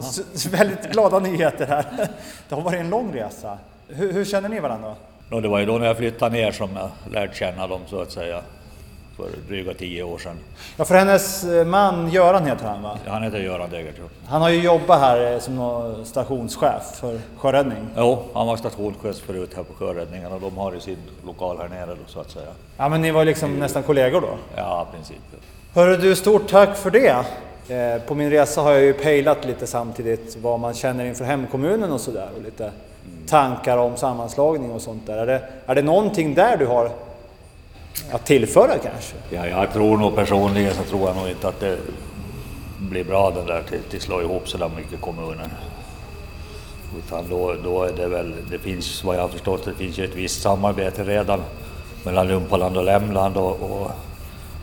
[0.00, 1.84] S- s- väldigt glada nyheter här.
[2.48, 3.58] Det har varit en lång resa.
[3.88, 4.94] Hur, hur känner ni varandra?
[5.34, 8.00] Och det var ju då när jag flyttade ner som jag lärde känna dem så
[8.00, 8.40] att säga.
[9.16, 10.36] För dryga tio år sedan.
[10.76, 12.98] Ja, för hennes eh, man Göran heter han va?
[13.06, 13.94] Han heter Göran Degert.
[13.98, 14.04] ja.
[14.28, 17.88] Han har ju jobbat här eh, som stationschef för sjöräddning.
[17.96, 21.68] Jo, han var stationschef förut här på sjöräddningen och de har ju sin lokal här
[21.68, 22.48] nere då så att säga.
[22.76, 24.36] Ja, men ni var liksom nästan kollegor då?
[24.56, 25.16] Ja, i princip.
[25.74, 27.24] Hörru du, stort tack för det!
[27.68, 31.92] Eh, På min resa har jag ju pejlat lite samtidigt vad man känner inför hemkommunen
[31.92, 32.70] och sådär och lite
[33.34, 35.16] tankar om sammanslagning och sånt där.
[35.16, 36.90] Är det, är det någonting där du har
[38.10, 39.16] att tillföra kanske?
[39.30, 41.78] Ja, jag tror nog personligen så tror jag nog inte att det
[42.78, 45.48] blir bra den där till, till slå ihop så där mycket kommuner.
[46.98, 50.04] Utan då, då är det väl, det finns vad jag har förstått, det finns ju
[50.04, 51.40] ett visst samarbete redan
[52.04, 53.90] mellan Lumpaland och Lämland och, och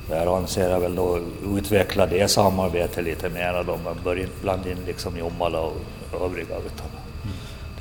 [0.09, 1.19] där anser jag väl då
[1.57, 5.73] utveckla det samarbetet lite mer då man bör inte blanda in liksom Jomala och
[6.21, 7.00] övriga utan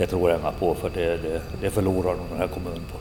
[0.01, 2.98] det tror jag på för det, det, det förlorar nog den här kommunen på.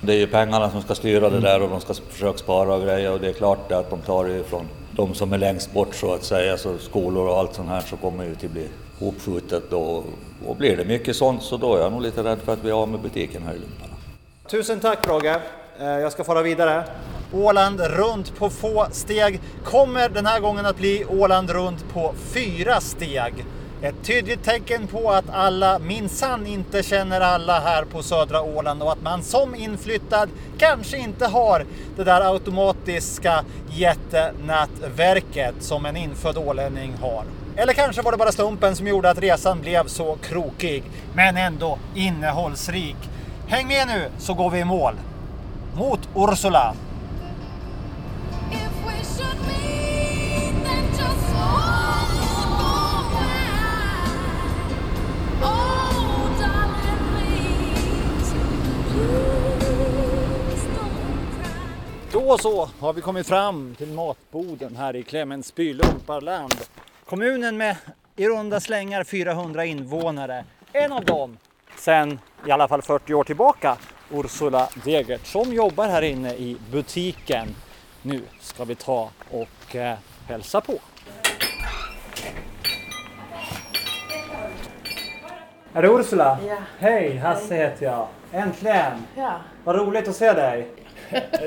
[0.00, 2.82] Det är ju pengarna som ska styra det där och de ska försöka spara och
[2.82, 5.94] grejer och det är klart att de tar det ifrån de som är längst bort
[5.94, 8.68] så att säga, så skolor och allt sånt här så kommer ju till bli
[9.00, 10.04] uppskjutet då.
[10.46, 12.68] Och blir det mycket sånt så då är jag nog lite rädd för att vi
[12.70, 13.92] är av med butiken här i Lumpala.
[14.50, 15.40] Tusen tack Brage!
[15.80, 16.84] Eh, Jag ska fara vidare.
[17.32, 22.80] Åland runt på få steg kommer den här gången att bli Åland runt på fyra
[22.80, 23.44] steg.
[23.82, 28.92] Ett tydligt tecken på att alla minsann inte känner alla här på södra Åland och
[28.92, 31.64] att man som inflyttad kanske inte har
[31.96, 37.24] det där automatiska jättenätverket som en infödd ålänning har.
[37.56, 40.82] Eller kanske var det bara slumpen som gjorde att resan blev så krokig,
[41.14, 42.96] men ändå innehållsrik.
[43.48, 44.94] Häng med nu så går vi i mål.
[45.74, 46.74] Mot Ursula.
[62.12, 66.54] Då så har vi kommit fram till matboden här i Clemensby, Lumparland.
[67.04, 67.76] Kommunen med
[68.16, 70.44] i runda slängar 400 invånare.
[70.72, 71.38] En av dem
[71.76, 73.76] sen i alla fall 40 år tillbaka,
[74.10, 77.48] Ursula Degert som jobbar här inne i butiken.
[78.02, 79.96] Nu ska vi ta och eh,
[80.28, 80.72] hälsa på.
[85.72, 86.38] Är det Ursula?
[86.48, 86.56] Ja.
[86.78, 88.08] Hej, Hasse heter jag.
[88.32, 88.92] Äntligen!
[89.16, 89.40] Ja.
[89.64, 90.66] Vad roligt att se dig.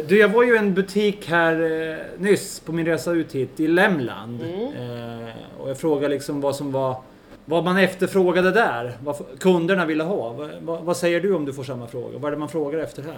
[0.07, 1.61] Du, jag var ju i en butik här
[1.91, 4.41] eh, nyss på min resa ut hit i Lämland.
[4.41, 7.01] Eh, och jag frågade liksom vad som var
[7.45, 10.33] vad man efterfrågade där, vad kunderna ville ha.
[10.33, 12.17] Vad, vad, vad säger du om du får samma fråga?
[12.17, 13.17] Vad är det man frågar efter här?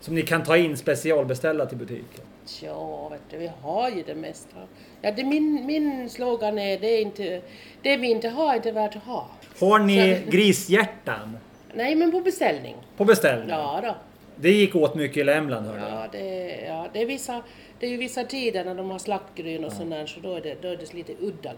[0.00, 2.24] Som ni kan ta in specialbeställa till butiken.
[2.62, 4.56] Ja, vet du, vi har ju det mesta.
[5.00, 7.40] Ja, det, min, min slogan är det, är inte,
[7.82, 9.26] det vi inte har är inte värt att ha.
[9.60, 11.36] Har ni Så- grishjärtan
[11.76, 12.76] Nej, men på beställning.
[12.96, 13.48] på beställning?
[13.48, 13.94] Ja, då.
[14.36, 15.80] Det gick åt mycket i Lämland hörde.
[15.80, 17.42] Ja, det, ja, det, är vissa,
[17.80, 20.40] det är ju vissa tider när de har slaktgryn och sånt där, så då är
[20.40, 21.52] det, då är det lite udda,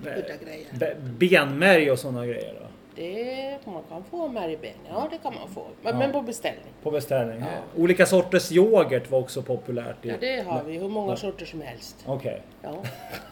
[0.00, 0.66] udda grejer.
[0.78, 2.66] Be- benmärg och sådana grejer då?
[2.96, 5.66] Det, man kan få märgben, ja det kan man få.
[5.82, 5.98] Men, Ja.
[5.98, 6.72] men på beställning.
[6.82, 7.44] På beställning?
[7.76, 10.04] Olika sorters yoghurt var också populärt.
[10.04, 11.96] i- Ja, det har vi hur många sorter som helst.
[12.06, 12.42] Okej.
[12.62, 12.76] Ja.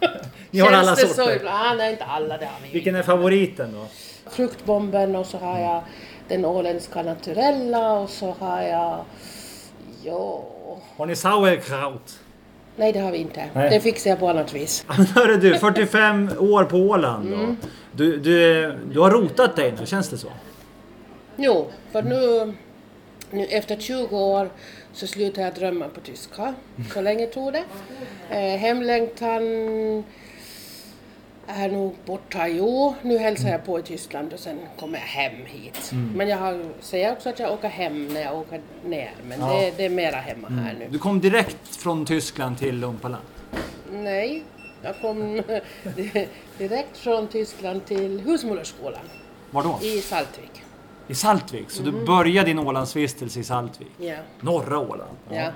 [0.50, 1.36] Ni har alla Så, sorter?
[1.36, 1.56] ibland?
[1.66, 3.86] ah, nej, inte alla, det har vi Vilken är favoriten då?
[4.30, 5.82] Fruktbomben och så har jag
[6.28, 9.04] den åländska naturella och så har jag
[10.04, 10.44] Ja.
[10.96, 12.18] Har ni sauerkraut?
[12.76, 13.44] Nej, det har vi inte.
[13.52, 13.70] Nej.
[13.70, 14.84] Det fixar jag på annat vis.
[14.88, 17.36] Hörru du, 45 år på Åland då.
[17.36, 17.56] Mm.
[17.92, 20.28] Du, du, du har rotat dig nu, känns det så?
[21.36, 22.54] Jo, för nu,
[23.30, 24.50] nu efter 20 år
[24.92, 26.54] så slutar jag drömma på tyska.
[26.94, 27.64] Så länge tog det.
[28.30, 29.42] Eh, hemlängtan
[31.54, 32.48] är nog borta.
[32.48, 35.90] Jo, nu hälsar jag på i Tyskland och sen kommer jag hem hit.
[35.92, 36.12] Mm.
[36.16, 39.10] Men jag har, säger också att jag åker hem när jag åker ner.
[39.28, 39.46] Men Ja.
[39.60, 40.86] det, det är mera hemma här nu.
[40.90, 43.22] Du kom direkt från Tyskland till Lumpaland?
[43.92, 44.42] Nej,
[44.82, 45.42] jag kom
[46.58, 49.00] direkt från Tyskland till Husmodderskolan.
[49.50, 49.78] Var då?
[49.82, 50.62] I Saltvik.
[51.08, 51.70] I Saltvik?
[51.70, 52.04] Så du Mhm.
[52.06, 53.88] började din Ålandsvistelse i Saltvik?
[53.98, 54.14] Ja.
[54.40, 55.16] Norra Åland?
[55.30, 55.48] Ja.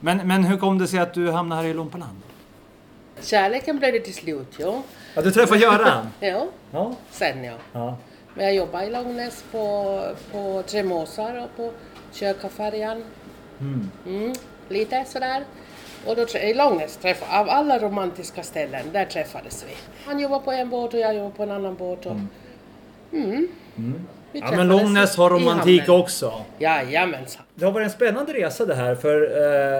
[0.00, 2.16] Men, men hur kom det sig att du hamnade här i Lumpaland?
[3.24, 4.82] Kärleken blev det till slut, jo.
[5.14, 6.08] Ja, du träffade Göran?
[6.20, 6.94] ja, Ja.
[7.10, 7.54] sen ja.
[7.72, 7.96] ja.
[8.34, 10.02] Men jag jobbade i Långnäs på,
[10.32, 11.72] på Tremåsar och på
[12.12, 13.04] Kökafärjan.
[13.60, 13.90] Mm.
[14.06, 14.32] Mm,
[14.68, 15.44] lite sådär.
[16.06, 16.98] Och då, i Långnäs,
[17.30, 19.74] av alla romantiska ställen, där träffades vi.
[20.06, 22.06] Han jobbade på en båt och jag jobbade på en annan båt.
[22.06, 22.16] Och,
[23.12, 23.48] mm.
[24.34, 24.50] Mm.
[24.50, 26.32] Vi Ja, men Långnäs har romantik också.
[26.58, 27.42] Jajamensan.
[27.54, 29.22] Det har varit en spännande resa det här för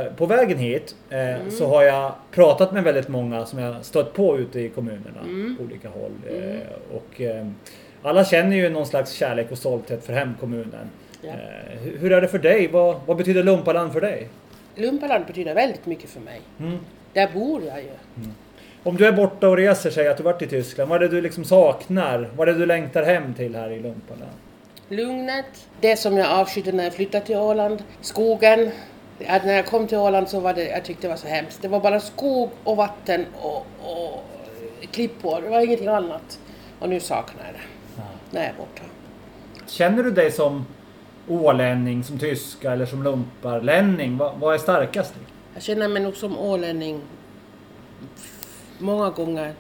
[0.07, 1.51] eh, på vägen hit eh, Mm.
[1.51, 5.57] så har jag pratat med väldigt många som jag stött på ute i kommunerna Mm.
[5.57, 6.13] på olika håll.
[6.31, 6.61] Eh, Mm.
[6.93, 7.47] och eh,
[8.03, 10.91] alla känner ju någon slags kärlek och stolthet för hemkommunen.
[11.23, 11.29] Ja.
[11.29, 12.69] Eh, hur, hur är det för dig?
[12.69, 14.29] Vad, vad betyder Lumpaland för dig?
[14.77, 16.41] Lumpaland betyder väldigt mycket för mig.
[16.61, 16.79] Mm.
[17.13, 17.89] Där bor jag ju.
[18.87, 20.91] Om du är borta och reser, säg att du varit i Tyskland.
[20.91, 22.31] Vad är det du liksom saknar?
[22.37, 24.31] Vad är det du längtar hem till här i Lumpaland?
[24.89, 28.71] Lugnet, det som jag avskydde när jag flyttade till Åland, skogen.
[29.29, 31.63] Att när jag kom till Åland så var det, jag tyckte det var så hemskt.
[31.63, 34.25] Det var bara skog och vatten och, och
[34.91, 36.41] klippor, det var ingenting annat.
[36.81, 38.03] Och nu saknar jag det.
[38.31, 38.83] När jag är borta.
[39.67, 40.67] Känner du dig som
[41.29, 44.17] ålänning, som tyska eller som lumparlänning?
[44.17, 45.15] Vad, vad är starkast?
[45.55, 47.01] Jag känner mig nog som ålänning
[48.85, 49.55] många gånger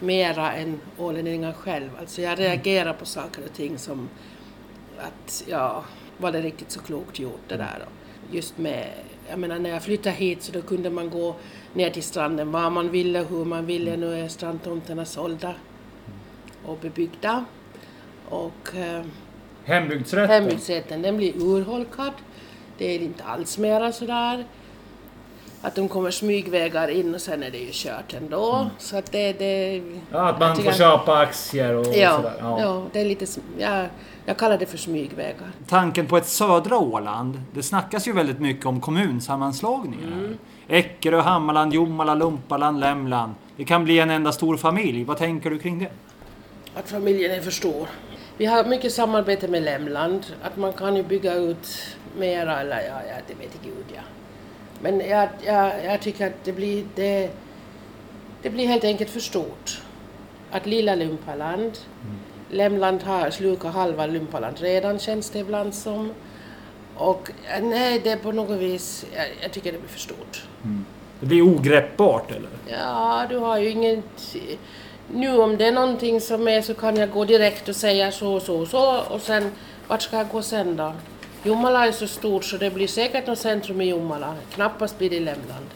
[0.00, 1.90] mera än ålänningar själv.
[2.00, 4.08] Alltså jag reagerar på saker och ting som
[4.98, 5.84] att, ja,
[6.18, 7.82] var det riktigt så klokt gjort det där?
[7.86, 8.88] Och Just med,
[9.30, 11.36] jag menar när jag flyttade hit så då kunde man gå
[11.74, 13.96] ner till stranden var man ville, hur man ville.
[13.96, 15.54] Nu är strandtomterna sålda
[16.64, 17.44] och bebyggda.
[18.28, 19.04] Och eh,
[19.64, 20.30] Hembygdsrätten?
[20.30, 22.12] hembygdsrätten den blir urholkad.
[22.78, 24.44] Det är inte alls mera sådär
[25.66, 28.70] att de kommer smygvägar in och sen är det ju kört ändå.
[28.78, 29.32] Så att det...
[29.32, 32.34] det Ja, att man får köpa aktier och ja, sådär.
[32.40, 32.84] Ja.
[32.92, 33.26] det är lite...
[33.58, 33.88] Jag,
[34.26, 35.50] jag kallar det för smygvägar.
[35.68, 40.12] Tanken på ett södra Åland, det snackas ju väldigt mycket om kommunsammanslagningar.
[40.12, 40.38] Mm.
[40.68, 43.34] Eckerö, Hammarland, Jomala, Lumpaland, Lämland.
[43.56, 45.04] Det kan bli en enda stor familj.
[45.04, 45.90] Vad tänker du kring det?
[46.74, 47.88] Att familjen är för stor.
[48.36, 50.26] Vi har mycket samarbete med Lämland.
[50.42, 51.68] Att man kan ju bygga ut
[52.18, 54.00] mera, eller ja, ja det vet Gud ja.
[54.86, 57.30] Men jag, jag, jag tycker att det blir, det,
[58.42, 59.82] det blir helt enkelt för stort.
[60.50, 61.78] Att lilla Lumpaland,
[62.50, 66.12] Lämland har slukat halva Lumpaland redan känns det ibland som.
[66.96, 70.44] Och eh, nej, det är på något vis, jag, jag tycker det blir för stort.
[71.20, 72.50] Det blir ogreppbart eller?
[72.66, 74.36] Ja, du har ju inget...
[75.14, 78.34] Nu om det är någonting som är så kan jag gå direkt och säga så
[78.34, 79.50] och så och så och sen
[79.88, 80.92] vart ska jag gå sen då?
[81.46, 85.16] Jomala är så stort så det blir säkert något centrum i Jomala, knappast blir det
[85.16, 85.66] i Lämland.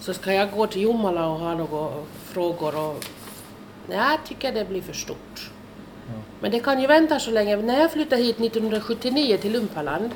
[0.00, 1.92] Så ska jag gå till Jomala och ha några
[2.24, 3.04] frågor och...
[3.88, 5.50] Nej, jag tycker det blir för stort.
[6.40, 7.56] Men det kan ju vänta så länge.
[7.56, 10.10] När jag flyttade hit 1979 till Lumpaland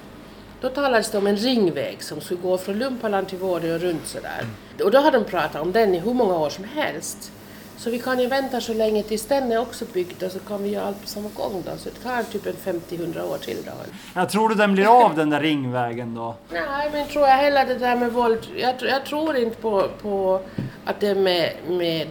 [0.61, 4.07] då talades det om en ringväg som skulle gå från Lumpaland till Vård och runt
[4.07, 4.47] sådär.
[4.85, 7.33] Och då har de pratat om den i hur många år som helst.
[7.79, 10.63] Så vi kan ju vänta så länge tills den är också byggd och så kan
[10.63, 11.71] vi göra allt på samma gång då.
[11.79, 13.73] Så det tar typ en 50-100 år till då.
[14.15, 16.35] Jag tror du den blir av den där ringvägen då?
[16.51, 18.47] Nej, men tror jag heller det där med våld.
[18.57, 20.41] Jag, jag tror inte på, på
[20.85, 22.09] att det med, med,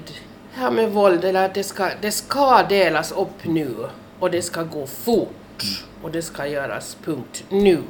[0.60, 3.76] ja, med våld eller att det ska, det ska delas upp nu
[4.20, 5.64] och det ska gå fort
[6.02, 7.82] och det ska göras punkt nu.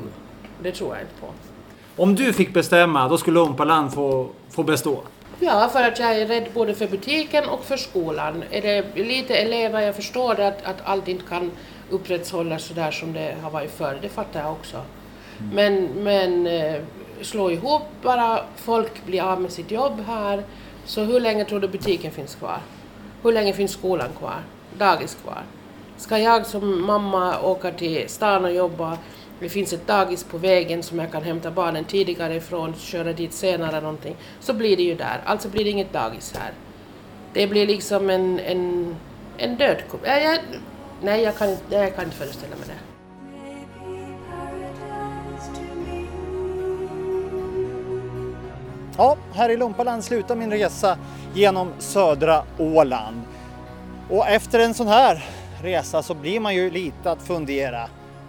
[0.63, 1.27] Det tror jag inte på.
[2.03, 5.03] Om du fick bestämma, då skulle Lumpaland få, få bestå?
[5.39, 8.43] Ja, för att jag är rädd både för butiken och för skolan.
[8.51, 11.51] Är det lite elever, jag förstår det att, att allt inte kan
[11.89, 14.81] upprätthållas så där som det har varit förr, det fattar jag också.
[15.53, 16.81] Men, men eh,
[17.21, 20.43] slå ihop bara, folk blir av med sitt jobb här.
[20.85, 22.59] Så hur länge tror du butiken finns kvar?
[23.23, 24.39] Hur länge finns skolan kvar?
[24.77, 25.43] Dagis kvar?
[25.97, 28.97] Ska jag som mamma åka till stan och jobba,
[29.39, 33.33] det finns ett dagis på vägen som jag kan hämta barnen tidigare ifrån, köra dit
[33.33, 35.21] senare någonting, så blir det ju där.
[35.25, 36.51] Alltså blir det inget dagis här.
[37.33, 38.95] Det blir liksom en, en,
[39.37, 40.39] en död ko- jag, jag,
[41.01, 42.73] Nej, jag kan, jag kan inte föreställa mig det.
[48.97, 50.97] Ja, här i Lumpaland slutar min resa
[51.33, 53.21] genom södra Åland.
[54.09, 55.25] Och efter en sån här
[55.61, 57.87] resa så blir man ju lite att fundera.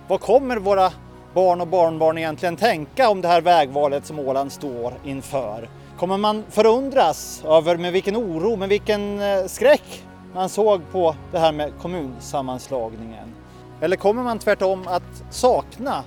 [0.09, 0.93] Vad kommer våra
[1.35, 5.69] barn och barnbarn egentligen tänka om det här vägvalet som Åland står inför?
[5.99, 10.05] Kommer man förundras över med vilken oro, med vilken eh, skräck
[10.35, 13.35] man såg på det här med kommunsammanslagningen?
[13.81, 16.05] Eller kommer man tvärtom att sakna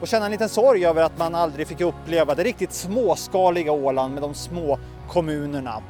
[0.00, 4.14] och känna en liten sorg över att man aldrig fick uppleva det riktigt småskaliga Åland
[4.14, 4.78] med de små
[5.08, 5.82] kommunerna?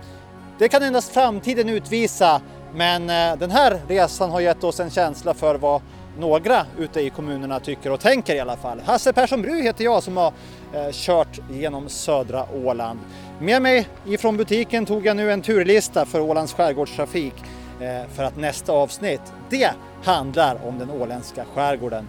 [0.58, 2.40] Det kan endast framtiden utvisa,
[2.74, 5.82] men eh, den här resan har gett oss en känsla för vad
[6.18, 8.80] några ute i kommunerna tycker och tänker i alla fall.
[8.80, 10.32] Hasse Persson Bru heter jag som har
[10.72, 12.98] eh, kört genom södra Åland.
[13.40, 17.34] Med mig ifrån butiken tog jag nu en turlista för Ålands skärgårdstrafik
[17.80, 19.70] eh, för att nästa avsnitt, det
[20.04, 22.08] handlar om den åländska skärgården.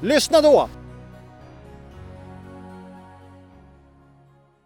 [0.00, 0.68] Lyssna då!